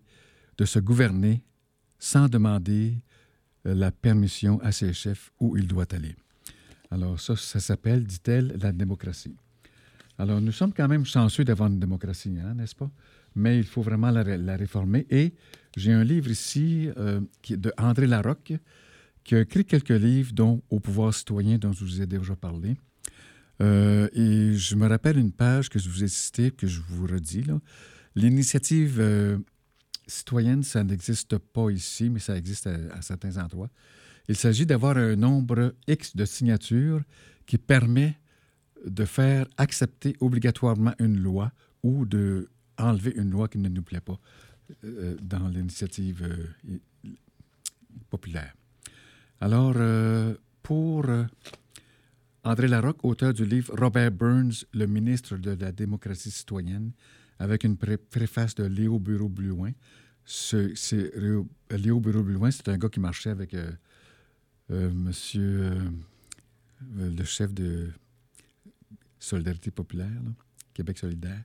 de 0.58 0.66
se 0.66 0.80
gouverner 0.80 1.44
sans 1.98 2.28
demander 2.28 3.00
euh, 3.66 3.74
la 3.74 3.92
permission 3.92 4.60
à 4.62 4.72
ses 4.72 4.94
chefs 4.94 5.32
où 5.40 5.58
il 5.58 5.68
doit 5.68 5.92
aller. 5.94 6.16
Alors 6.92 7.20
ça, 7.20 7.36
ça 7.36 7.60
s'appelle, 7.60 8.04
dit-elle, 8.06 8.58
la 8.62 8.72
démocratie. 8.72 9.36
Alors 10.20 10.40
nous 10.40 10.52
sommes 10.52 10.74
quand 10.74 10.88
même 10.88 11.06
chanceux 11.06 11.44
d'avoir 11.44 11.70
une 11.70 11.80
démocratie, 11.80 12.36
hein, 12.44 12.54
n'est-ce 12.54 12.76
pas? 12.76 12.90
Mais 13.36 13.58
il 13.58 13.66
faut 13.66 13.82
vraiment 13.82 14.10
la 14.10 14.58
réformer. 14.58 15.06
Et 15.10 15.34
j'ai 15.76 15.94
un 15.94 16.04
livre 16.04 16.30
ici 16.32 16.90
euh, 16.98 17.22
qui 17.42 17.54
est 17.54 17.58
de 17.58 17.72
André 17.78 18.08
Larocque, 18.08 18.54
qui 19.28 19.36
a 19.36 19.42
écrit 19.42 19.66
quelques 19.66 19.90
livres, 19.90 20.32
dont 20.32 20.64
Au 20.70 20.80
pouvoir 20.80 21.14
citoyen, 21.14 21.58
dont 21.58 21.74
je 21.74 21.84
vous 21.84 22.02
ai 22.02 22.08
déjà 22.08 22.34
parlé. 22.38 22.78
Euh, 23.62 24.08
et 24.14 24.54
je 24.54 24.76
me 24.76 24.88
rappelle 24.88 25.18
une 25.18 25.34
page 25.34 25.68
que 25.68 25.80
je 25.80 25.90
vous 25.90 26.02
ai 26.02 26.08
citée, 26.08 26.50
que 26.50 26.66
je 26.66 26.80
vous 26.88 27.08
redis. 27.08 27.44
L'initiative 28.16 29.02
euh, 29.02 29.38
citoyenne, 30.08 30.64
ça 30.64 30.82
n'existe 30.86 31.38
pas 31.38 31.70
ici, 31.72 32.10
mais 32.10 32.20
ça 32.20 32.38
existe 32.38 32.68
à, 32.68 33.02
certains 33.02 33.36
endroits. 33.36 33.70
Il 34.30 34.38
s'agit 34.38 34.66
d'avoir 34.66 34.96
un 34.96 35.18
nombre 35.18 35.76
X 35.90 36.16
de 36.16 36.24
signatures 36.24 37.02
qui 37.46 37.58
permet 37.58 38.18
de 38.86 39.04
faire 39.04 39.46
accepter 39.58 40.16
obligatoirement 40.22 40.94
une 41.00 41.20
loi 41.20 41.52
ou 41.84 42.06
de 42.06 42.50
enlever 42.78 43.12
une 43.18 43.32
loi 43.32 43.50
qui 43.50 43.58
ne 43.58 43.68
nous 43.68 43.84
plaît 43.84 44.00
pas 44.00 44.20
euh, 44.86 45.18
dans 45.22 45.50
l'initiative 45.50 46.26
populaire. 48.10 48.54
Alors, 49.40 49.74
euh, 49.78 50.36
pour 50.64 51.06
euh, 51.08 51.26
André 52.44 52.68
Larocque, 52.68 53.04
auteur 53.04 53.34
du 53.34 53.46
livre 53.46 53.74
Robert 53.78 54.12
Burns, 54.12 54.66
le 54.74 54.86
ministre 54.88 55.38
de 55.38 55.52
la 55.52 55.72
démocratie 55.72 56.32
citoyenne, 56.32 56.92
avec 57.40 57.64
une 57.64 57.78
pré- 57.78 57.98
préface 57.98 58.56
de 58.56 58.64
Léo 58.66 59.00
Bureau-Blouin. 59.00 59.72
Léo, 61.72 62.00
Bureau-Blouin, 62.00 62.52
c'est 62.52 62.68
un 62.70 62.78
gars 62.78 62.90
qui 62.90 63.00
marchait 63.00 63.30
avec 63.30 63.54
euh, 63.54 63.72
monsieur 64.92 65.72
le 66.96 67.24
chef 67.24 67.54
de 67.54 67.90
Solidarité 69.20 69.72
populaire, 69.72 70.10
Québec 70.74 70.98
solidaire, 70.98 71.44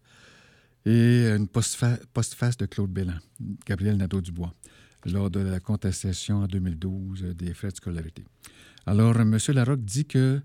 et 0.84 1.26
une 1.28 1.46
postfa- 1.46 2.00
postface 2.12 2.56
de 2.56 2.66
Claude 2.66 2.90
Bélan, 2.90 3.14
Gabriel 3.66 3.96
Nadeau-Dubois, 3.96 4.52
lors 5.06 5.30
de 5.30 5.40
la 5.40 5.60
contestation 5.60 6.42
en 6.42 6.46
2012 6.46 7.24
euh, 7.24 7.34
des 7.34 7.54
frais 7.54 7.70
de 7.70 7.76
scolarité. 7.76 8.24
Alors, 8.86 9.18
M. 9.20 9.38
Larocque 9.48 9.84
dit 9.84 10.04
que 10.06 10.40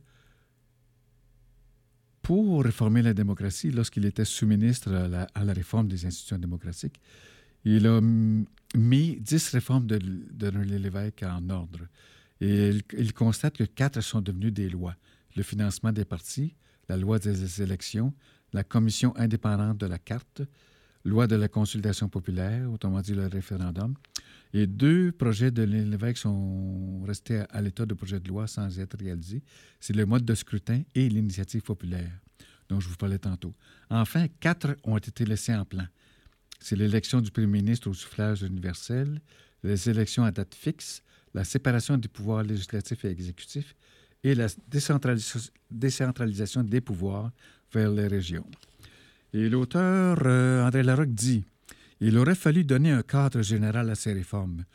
pour 2.22 2.64
réformer 2.64 3.02
la 3.02 3.14
démocratie, 3.14 3.72
lorsqu'il 3.72 4.06
était 4.06 4.26
sous-ministre 4.26 4.94
à 4.94 5.44
la, 5.44 5.54
réforme 5.54 5.88
des 5.88 6.06
institutions 6.06 6.38
démocratiques, 6.38 7.00
il 7.64 7.88
a 7.88 8.02
mis 8.76 9.16
dix 9.22 9.50
réformes 9.50 9.88
de, 9.88 9.98
de 9.98 10.48
René 10.48 10.78
Lévesque 10.78 11.24
en 11.24 11.50
ordre. 11.50 11.88
Et 12.42 12.70
il, 12.70 12.84
il 12.98 13.14
constate 13.14 13.58
que 13.58 13.64
quatre 13.64 14.02
sont 14.02 14.22
devenues 14.22 14.52
des 14.52 14.70
lois. 14.70 14.96
Le 15.36 15.44
financement 15.44 15.92
des 15.92 16.06
partis, 16.06 16.56
la 16.90 16.98
loi 16.98 17.18
des 17.18 17.62
élections, 17.62 18.14
la 18.54 18.64
commission 18.64 19.16
indépendante 19.18 19.78
de 19.78 19.86
la 19.86 19.98
carte, 19.98 20.42
loi 21.04 21.28
de 21.28 21.36
la 21.36 21.48
consultation 21.48 22.10
populaire, 22.10 22.72
autrement 22.72 23.02
dit 23.02 23.14
le 23.14 23.28
référendum. 23.28 23.94
Et 24.54 24.68
deux 24.68 25.12
projets 25.12 25.52
de 25.52 25.64
Lévesque 25.64 26.18
sont 26.18 27.04
restés 27.06 27.44
à, 27.50 27.62
l'état 27.62 27.86
de 27.86 27.94
projet 27.94 28.20
de 28.20 28.28
loi 28.28 28.48
sans 28.48 28.80
être 28.80 28.98
réalisés. 28.98 29.44
C'est 29.80 29.96
le 29.96 30.06
mode 30.06 30.26
de 30.26 30.36
scrutin 30.36 30.82
et 30.96 31.10
l'initiative 31.10 31.62
populaire, 31.62 32.12
dont 32.70 32.80
je 32.80 32.88
vous 32.88 32.96
parlais 32.96 33.20
tantôt. 33.20 33.54
Enfin, 33.90 34.28
quatre 34.40 34.76
ont 34.84 34.98
été 34.98 35.26
laissés 35.26 35.54
en 35.54 35.66
plan. 35.66 35.86
C'est 36.60 36.76
l'élection 36.76 37.22
du 37.22 37.30
premier 37.30 37.48
ministre 37.48 37.90
au 37.90 37.94
suffrage 37.94 38.42
universel, 38.42 39.22
les 39.64 39.90
élections 39.90 40.24
à 40.24 40.32
date 40.32 40.56
fixe, 40.56 41.04
la 41.34 41.44
séparation 41.44 41.98
des 41.98 42.08
pouvoirs 42.08 42.44
législatifs 42.44 43.06
et 43.06 43.10
exécutifs 43.10 43.76
et 44.24 44.34
la 44.34 44.48
décentralis- 44.48 45.52
décentralisation 45.70 46.64
des 46.64 46.82
pouvoirs 46.82 47.32
vers 47.72 47.92
les 47.92 48.08
régions. 48.08 48.46
Et 49.34 49.50
l'auteur, 49.50 50.20
euh, 50.26 50.66
André 50.66 50.84
Larocque, 50.84 51.14
dit 51.14 51.44
Il 52.00 52.18
aurait 52.18 52.36
fallu 52.36 52.64
donner 52.64 52.92
un 52.92 53.02
cadre 53.02 53.42
général 53.42 53.90
à 53.90 53.96
ces 53.96 54.14
réformes. 54.14 54.66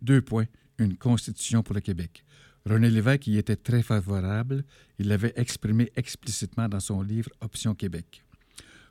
Deux 0.00 0.22
points. 0.22 0.46
Une 0.78 0.96
constitution 0.96 1.62
pour 1.62 1.74
le 1.74 1.80
Québec. 1.80 2.24
René 2.66 2.90
Lévesque 2.90 3.26
y 3.26 3.36
était 3.36 3.56
très 3.56 3.82
favorable. 3.82 4.64
Il 4.98 5.08
l'avait 5.08 5.34
exprimé 5.36 5.92
explicitement 5.94 6.68
dans 6.68 6.80
son 6.80 7.02
livre 7.02 7.30
Option 7.40 7.74
Québec. 7.74 8.24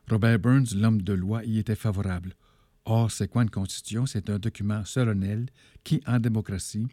Robert 0.09 0.39
Burns, 0.39 0.75
l'homme 0.75 1.01
de 1.01 1.13
loi, 1.13 1.43
y 1.43 1.57
était 1.57 1.75
favorable. 1.75 2.35
Or, 2.85 3.11
c'est 3.11 3.27
quoi 3.27 3.43
une 3.43 3.49
constitution? 3.49 4.05
C'est 4.05 4.29
un 4.29 4.37
document 4.37 4.85
solennel 4.85 5.47
qui, 5.83 6.01
en 6.05 6.19
démocratie, 6.19 6.87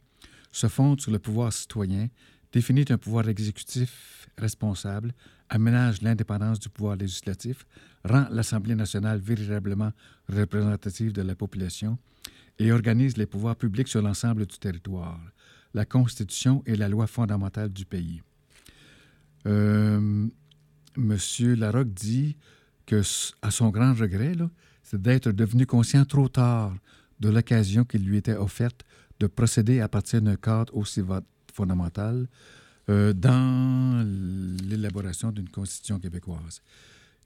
se 0.53 0.69
fonde 0.69 1.01
sur 1.01 1.11
le 1.11 1.19
pouvoir 1.19 1.53
citoyen, 1.53 2.09
définit 2.53 2.85
un 2.91 2.99
pouvoir 2.99 3.29
exécutif 3.29 4.29
responsable, 4.39 5.13
aménage 5.51 6.01
l'indépendance 6.01 6.59
du 6.59 6.69
pouvoir 6.69 6.97
législatif, 6.97 7.67
rend 8.05 8.27
l'Assemblée 8.31 8.75
nationale 8.75 9.19
véritablement 9.19 9.93
représentative 10.29 11.13
de 11.13 11.23
la 11.23 11.35
population 11.35 11.99
et 12.59 12.73
organise 12.73 13.17
les 13.17 13.27
pouvoirs 13.27 13.57
publics 13.57 13.89
sur 13.89 14.01
l'ensemble 14.01 14.47
du 14.47 14.59
territoire, 14.59 15.21
la 15.75 15.85
Constitution 15.85 16.63
et 16.67 16.77
la 16.77 16.89
loi 16.89 17.07
fondamentale 17.07 17.71
du 17.71 17.85
pays. 17.85 18.23
Euh, 19.47 20.27
Monsieur 20.97 21.55
Larocque 21.55 21.93
dit 21.95 22.37
que, 22.87 23.03
à 23.43 23.51
son 23.51 23.71
grand 23.71 23.95
regret, 23.95 24.35
c'est 24.83 25.01
d'être 25.01 25.31
devenu 25.31 25.67
conscient 25.67 26.05
trop 26.05 26.29
tard 26.29 26.75
de 27.21 27.29
l'occasion 27.29 27.85
qui 27.85 27.99
lui 27.99 28.17
était 28.17 28.35
offerte 28.35 28.85
de 29.21 29.27
procéder 29.27 29.81
à 29.81 29.89
partir 29.89 30.23
d'un 30.23 30.37
cadre 30.37 30.75
aussi 30.77 31.03
fondamental 31.53 32.27
euh, 32.91 33.13
dans 33.13 34.05
l'élaboration 34.69 35.31
d'une 35.31 35.49
constitution 35.49 36.01
québécoise. 36.01 36.61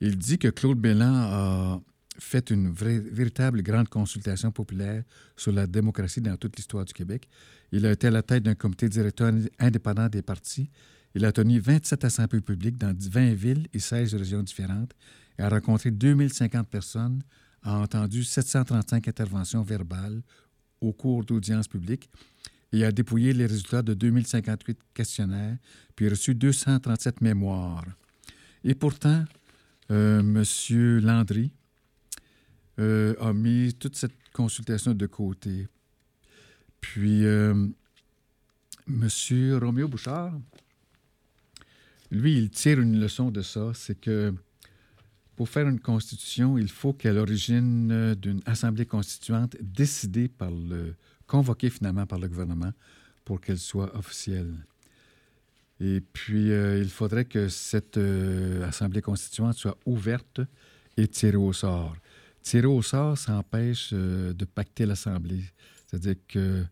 Il 0.01 0.19
dit 0.19 0.39
que 0.39 0.49
Claude 0.49 0.79
Bélan 0.79 1.15
a 1.15 1.81
fait 2.19 2.51
une 2.51 2.71
véritable 2.71 3.63
grande 3.63 3.89
consultation 3.89 4.53
populaire 4.53 5.03
sur 5.37 5.53
la 5.53 5.67
démocratie 5.67 6.21
dans 6.21 6.37
toute 6.37 6.57
l'histoire 6.57 6.85
du 6.85 6.93
Québec. 6.93 7.29
Il 7.73 7.87
a 7.87 7.93
été 7.93 8.09
à 8.09 8.11
la 8.11 8.23
tête 8.23 8.43
d'un 8.43 8.55
comité 8.55 8.89
directeur 8.89 9.33
indépendant 9.59 10.09
des 10.09 10.23
partis. 10.23 10.71
Il 11.15 11.25
a 11.25 11.33
tenu 11.33 11.59
27 11.61 12.05
assemblées 12.05 12.41
publiques 12.41 12.77
dans 12.77 12.95
20 12.97 13.35
villes 13.35 13.67
et 13.73 13.79
16 13.79 14.15
régions 14.15 14.43
différentes 14.43 14.93
et 15.39 15.43
a 15.43 15.49
rencontré 15.49 15.91
2050 15.91 16.69
personnes, 16.69 17.23
a 17.63 17.79
entendu 17.79 18.23
735 18.23 19.09
interventions 19.09 19.63
verbales 19.63 20.23
au 20.81 20.93
cours 20.93 21.25
d'audiences 21.25 21.69
publiques 21.69 22.11
et 22.75 22.85
a 22.85 22.91
dépouillé 22.91 23.33
les 23.33 23.47
résultats 23.47 23.83
de 23.83 23.95
2058 23.95 24.79
questionnaires, 24.93 25.57
puis 25.95 26.09
reçu 26.09 26.35
237 26.35 27.21
mémoires. 27.21 27.87
Et 28.65 28.75
pourtant, 28.75 29.25
euh, 29.93 30.21
M. 30.21 31.01
Landry 31.01 31.53
euh, 32.81 33.15
a 33.21 33.33
mis 33.33 33.75
toute 33.75 33.95
cette 33.95 34.17
consultation 34.33 34.93
de 34.93 35.07
côté. 35.07 35.69
Puis, 36.81 37.25
euh, 37.25 37.55
M. 38.89 39.09
Roméo 39.61 39.87
Bouchard, 39.87 40.33
lui, 42.11 42.39
il 42.39 42.51
tire 42.51 42.81
une 42.81 42.99
leçon 42.99 43.31
de 43.31 43.43
ça, 43.43 43.71
c'est 43.75 44.01
que 44.01 44.35
pour 45.37 45.49
faire 45.49 45.69
une 45.69 45.81
constitution, 45.81 46.59
il 46.59 46.69
faut 46.69 46.93
qu'à 46.93 47.13
l'origine 47.13 48.15
d'une 48.15 48.41
assemblée 48.47 48.87
constituante 48.87 49.57
décidée 49.61 50.29
par 50.29 50.51
le, 50.51 50.95
convoquée 51.27 51.71
finalement 51.71 52.07
par 52.07 52.19
le 52.19 52.29
gouvernement 52.29 52.73
pour 53.25 53.41
qu'elle 53.41 53.59
soit 53.59 53.97
officielle. 53.97 54.55
Et 55.81 56.01
puis, 56.01 56.53
euh, 56.53 56.79
il 56.79 56.89
faudrait 56.89 57.25
que 57.25 57.49
cette 57.49 57.97
euh, 57.97 58.67
Assemblée 58.67 59.03
constituante 59.03 59.55
soit 59.55 59.77
ouverte 59.87 60.41
et 60.97 61.09
tirée 61.09 61.37
au 61.37 61.53
sort. 61.53 61.97
Tirer 62.43 62.67
au 62.67 62.83
sort, 62.83 63.19
ça 63.19 63.37
empêche 63.37 63.91
euh, 63.93 64.33
de 64.33 64.45
pacter 64.45 64.87
l'Assemblée. 64.87 65.45
C'est-à-dire 65.87 66.17
que 66.29 66.65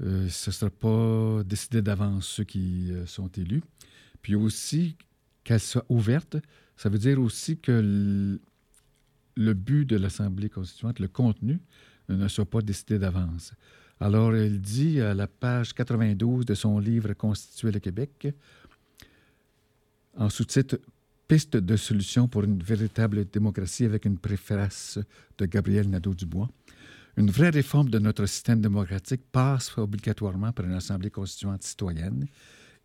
ce 0.00 0.50
ne 0.50 0.52
sera 0.52 0.70
pas 0.70 1.42
décidé 1.42 1.82
d'avance 1.82 2.24
ceux 2.26 2.44
qui 2.44 2.92
sont 3.06 3.26
élus. 3.36 3.62
Puis 4.22 4.36
aussi, 4.36 4.96
qu'elle 5.42 5.58
soit 5.58 5.84
ouverte, 5.88 6.36
ça 6.76 6.88
veut 6.88 6.98
dire 6.98 7.20
aussi 7.20 7.58
que 7.58 8.38
le 9.34 9.54
but 9.54 9.84
de 9.84 9.96
l'Assemblée 9.96 10.48
constituante, 10.48 11.00
le 11.00 11.08
contenu, 11.08 11.58
ne 12.08 12.28
soit 12.28 12.44
pas 12.44 12.62
décidé 12.62 12.98
d'avance. 12.98 13.52
Alors, 14.00 14.34
il 14.36 14.60
dit 14.60 15.00
à 15.00 15.14
la 15.14 15.26
page 15.26 15.74
92 15.74 16.46
de 16.46 16.54
son 16.54 16.78
livre 16.78 17.12
Constituer 17.14 17.72
le 17.72 17.80
Québec, 17.80 18.28
en 20.16 20.28
sous-titre 20.30 20.78
Piste 21.28 21.58
de 21.58 21.76
solution 21.76 22.26
pour 22.26 22.44
une 22.44 22.62
véritable 22.62 23.26
démocratie 23.26 23.84
avec 23.84 24.06
une 24.06 24.16
préface 24.16 24.98
de 25.36 25.44
Gabriel 25.44 25.90
Nadeau-Dubois. 25.90 26.48
Une 27.18 27.30
vraie 27.30 27.50
réforme 27.50 27.90
de 27.90 27.98
notre 27.98 28.24
système 28.24 28.62
démocratique 28.62 29.20
passe 29.30 29.76
obligatoirement 29.76 30.52
par 30.52 30.64
une 30.64 30.72
Assemblée 30.72 31.10
constituante 31.10 31.62
citoyenne 31.62 32.26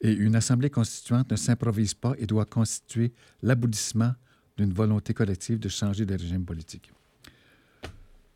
et 0.01 0.11
une 0.11 0.36
Assemblée 0.36 0.69
constituante 0.69 1.32
ne 1.32 1.38
s'improvise 1.38 1.93
pas 1.93 2.15
et 2.17 2.26
doit 2.26 2.43
constituer 2.43 3.13
l'aboutissement 3.41 4.13
d'une 4.57 4.74
volonté 4.74 5.13
collective 5.13 5.59
de 5.59 5.69
changer 5.69 6.05
de 6.05 6.13
régime 6.13 6.43
politique. 6.43 6.91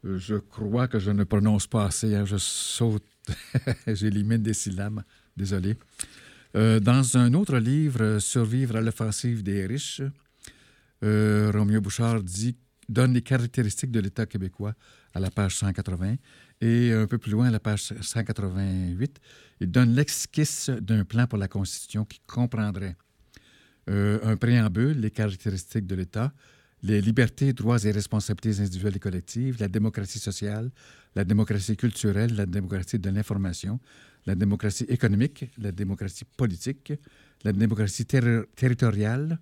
Je 0.04 0.36
crois 0.36 0.88
que 0.88 1.00
je 1.00 1.12
ne 1.12 1.24
prononce 1.24 1.68
pas 1.68 1.86
assez. 1.86 2.16
Hein. 2.16 2.26
Je 2.26 2.38
saute, 2.38 3.06
j'élimine 3.88 4.42
des 4.42 4.54
syllabes. 4.54 5.04
Désolé. 5.36 5.78
Euh, 6.56 6.80
dans 6.80 7.18
un 7.18 7.34
autre 7.34 7.58
livre, 7.58 8.20
Survivre 8.20 8.78
à 8.78 8.82
l'offensive 8.82 9.44
des 9.44 9.66
riches, 9.66 10.02
euh, 11.04 11.52
Roméo 11.54 11.82
Bouchard 11.82 12.24
dit, 12.24 12.56
donne 12.90 13.14
les 13.14 13.22
caractéristiques 13.22 13.92
de 13.92 14.00
l'État 14.00 14.26
québécois 14.26 14.74
à 15.14 15.20
la 15.20 15.30
page 15.30 15.56
180. 15.58 16.16
Et 16.62 16.92
un 16.92 17.06
peu 17.06 17.18
plus 17.18 17.32
loin, 17.32 17.48
à 17.48 17.52
la 17.52 17.60
page 17.60 17.94
188, 18.02 19.20
il 19.60 19.72
donne 19.72 19.94
l'esquisse 19.94 20.70
d'un 20.70 21.04
plan 21.06 21.28
pour 21.28 21.38
la 21.38 21.48
Constitution 21.48 22.06
qui 22.06 22.20
comprendrait 22.26 22.96
euh, 23.90 24.20
un 24.24 24.36
préambule, 24.38 25.00
les 25.00 25.12
caractéristiques 25.12 25.88
de 25.88 25.96
l'État, 25.96 26.34
les 26.88 27.02
libertés, 27.02 27.52
droits 27.52 27.84
et 27.84 27.92
responsabilités 27.92 28.62
individuelles 28.62 28.96
et 28.96 29.00
collectives, 29.00 29.58
la 29.60 29.68
démocratie 29.68 30.20
sociale, 30.20 30.72
la 31.16 31.26
démocratie 31.26 31.76
culturelle, 31.76 32.34
la 32.36 32.46
démocratie 32.46 32.98
de 32.98 33.10
l'information, 33.10 33.80
la 34.26 34.36
démocratie 34.36 34.86
économique, 34.88 35.52
la 35.58 35.72
démocratie 35.72 36.26
politique, 36.38 36.94
la 37.44 37.52
démocratie 37.52 38.06
territoriale, 38.06 39.38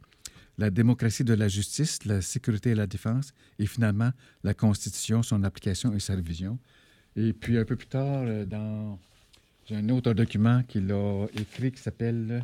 la 0.57 0.69
démocratie 0.71 1.23
de 1.23 1.33
la 1.33 1.47
justice, 1.47 2.03
la 2.05 2.21
sécurité 2.21 2.71
et 2.71 2.75
la 2.75 2.87
défense, 2.87 3.33
et 3.59 3.67
finalement 3.67 4.11
la 4.43 4.53
Constitution, 4.53 5.21
son 5.21 5.43
application 5.43 5.93
et 5.93 5.99
sa 5.99 6.15
révision. 6.15 6.57
Et 7.15 7.31
puis 7.33 7.57
un 7.57 7.65
peu 7.65 7.75
plus 7.75 7.87
tard, 7.87 8.23
euh, 8.25 8.45
dans 8.45 8.97
un 9.71 9.89
autre 9.89 10.13
document 10.13 10.63
qu'il 10.63 10.91
a 10.91 11.27
écrit 11.37 11.71
qui 11.71 11.81
s'appelle 11.81 12.43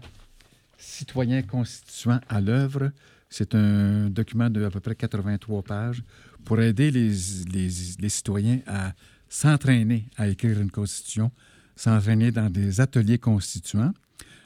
Citoyens 0.78 1.44
constituants 1.44 2.22
à 2.28 2.42
l'œuvre, 2.42 2.92
c'est 3.32 3.56
un 3.56 4.10
document 4.10 4.50
de 4.50 4.64
à 4.66 4.70
peu 4.70 4.82
près 4.82 4.94
83 4.94 5.64
pages 5.64 6.04
pour 6.44 6.60
aider 6.60 6.92
les, 6.92 7.12
les, 7.54 8.10
citoyens 8.10 8.60
à 8.68 8.94
s'entraîner 9.30 10.10
à 10.18 10.28
écrire 10.28 10.60
une 10.60 10.70
constitution, 10.70 11.32
s'entraîner 11.78 12.32
dans 12.32 12.50
des 12.50 12.82
ateliers 12.82 13.18
constituants. 13.18 13.94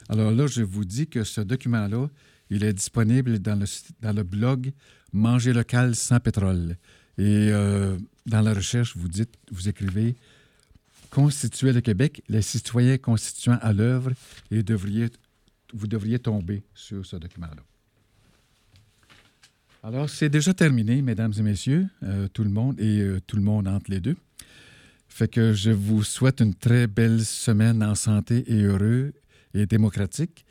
Alors 0.08 0.30
là, 0.30 0.46
je 0.46 0.62
vous 0.62 0.84
dis 0.84 1.08
que 1.08 1.24
ce 1.24 1.40
document-là, 1.40 2.08
il 2.48 2.62
est 2.62 2.72
disponible 2.72 3.40
dans 3.40 3.58
le, 3.58 3.66
dans 4.00 4.14
le 4.14 4.22
blog 4.22 4.72
Manger 5.12 5.52
local 5.52 5.96
sans 5.96 6.20
pétrole. 6.20 6.76
Et 7.18 7.48
euh, 7.50 7.96
dans 8.26 8.42
la 8.42 8.54
recherche, 8.54 8.96
vous 8.96 9.08
dites, 9.08 9.34
vous 9.50 9.68
écrivez 9.68 10.14
Constituer 11.10 11.72
le 11.72 11.80
Québec, 11.80 12.22
les 12.28 12.42
citoyens 12.42 12.98
constituants 12.98 13.58
à 13.62 13.72
l'œuvre, 13.72 14.12
et 14.50 14.62
vous 15.72 15.86
devriez 15.86 16.18
tomber 16.18 16.62
sur 16.74 17.06
ce 17.06 17.16
document-là. 17.16 17.62
Alors, 19.82 20.10
c'est 20.10 20.28
déjà 20.28 20.54
terminé, 20.54 21.02
mesdames 21.02 21.32
et 21.38 21.42
messieurs, 21.42 21.86
euh, 22.02 22.28
tout 22.28 22.44
le 22.44 22.50
monde 22.50 22.80
et 22.80 23.00
euh, 23.00 23.20
tout 23.26 23.36
le 23.36 23.42
monde 23.42 23.68
entre 23.68 23.90
les 23.90 24.00
deux. 24.00 24.16
Fait 25.08 25.28
que 25.28 25.52
je 25.52 25.70
vous 25.70 26.02
souhaite 26.02 26.40
une 26.40 26.54
très 26.54 26.86
belle 26.86 27.24
semaine 27.24 27.82
en 27.82 27.94
santé 27.94 28.44
et 28.52 28.62
heureux 28.62 29.12
et 29.54 29.66
démocratique. 29.66 30.44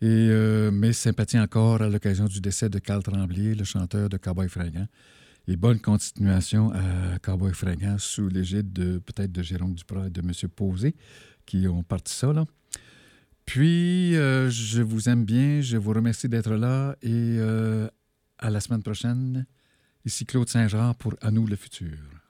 Et 0.00 0.06
euh, 0.30 0.70
mes 0.70 0.92
sympathies 0.92 1.38
encore 1.38 1.80
à 1.80 1.88
l'occasion 1.88 2.24
du 2.24 2.40
décès 2.40 2.68
de 2.68 2.78
Carl 2.78 3.02
Tremblay, 3.02 3.54
le 3.54 3.64
chanteur 3.64 4.08
de 4.08 4.16
Cowboy 4.16 4.48
Fringant. 4.48 4.88
Et 5.46 5.56
bonne 5.56 5.80
continuation 5.80 6.72
à 6.72 7.18
Cowboy 7.20 7.52
Fringant 7.52 7.98
sous 7.98 8.28
l'égide 8.28 8.72
de 8.72 8.98
peut-être 8.98 9.32
de 9.32 9.42
Jérôme 9.42 9.74
Duprat 9.74 10.08
et 10.08 10.10
de 10.10 10.20
M. 10.20 10.32
Posé 10.54 10.94
qui 11.46 11.68
ont 11.68 11.82
parti 11.82 12.14
ça. 12.14 12.32
Là. 12.32 12.44
Puis, 13.46 14.12
je 14.14 14.82
vous 14.82 15.08
aime 15.08 15.24
bien, 15.24 15.60
je 15.60 15.76
vous 15.76 15.92
remercie 15.92 16.28
d'être 16.28 16.54
là 16.54 16.96
et 17.02 17.38
à 18.42 18.50
la 18.50 18.60
semaine 18.60 18.82
prochaine. 18.82 19.46
Ici 20.04 20.26
Claude 20.26 20.48
Saint-Jean 20.48 20.94
pour 20.94 21.14
À 21.22 21.30
nous 21.30 21.46
le 21.46 21.56
futur. 21.56 22.21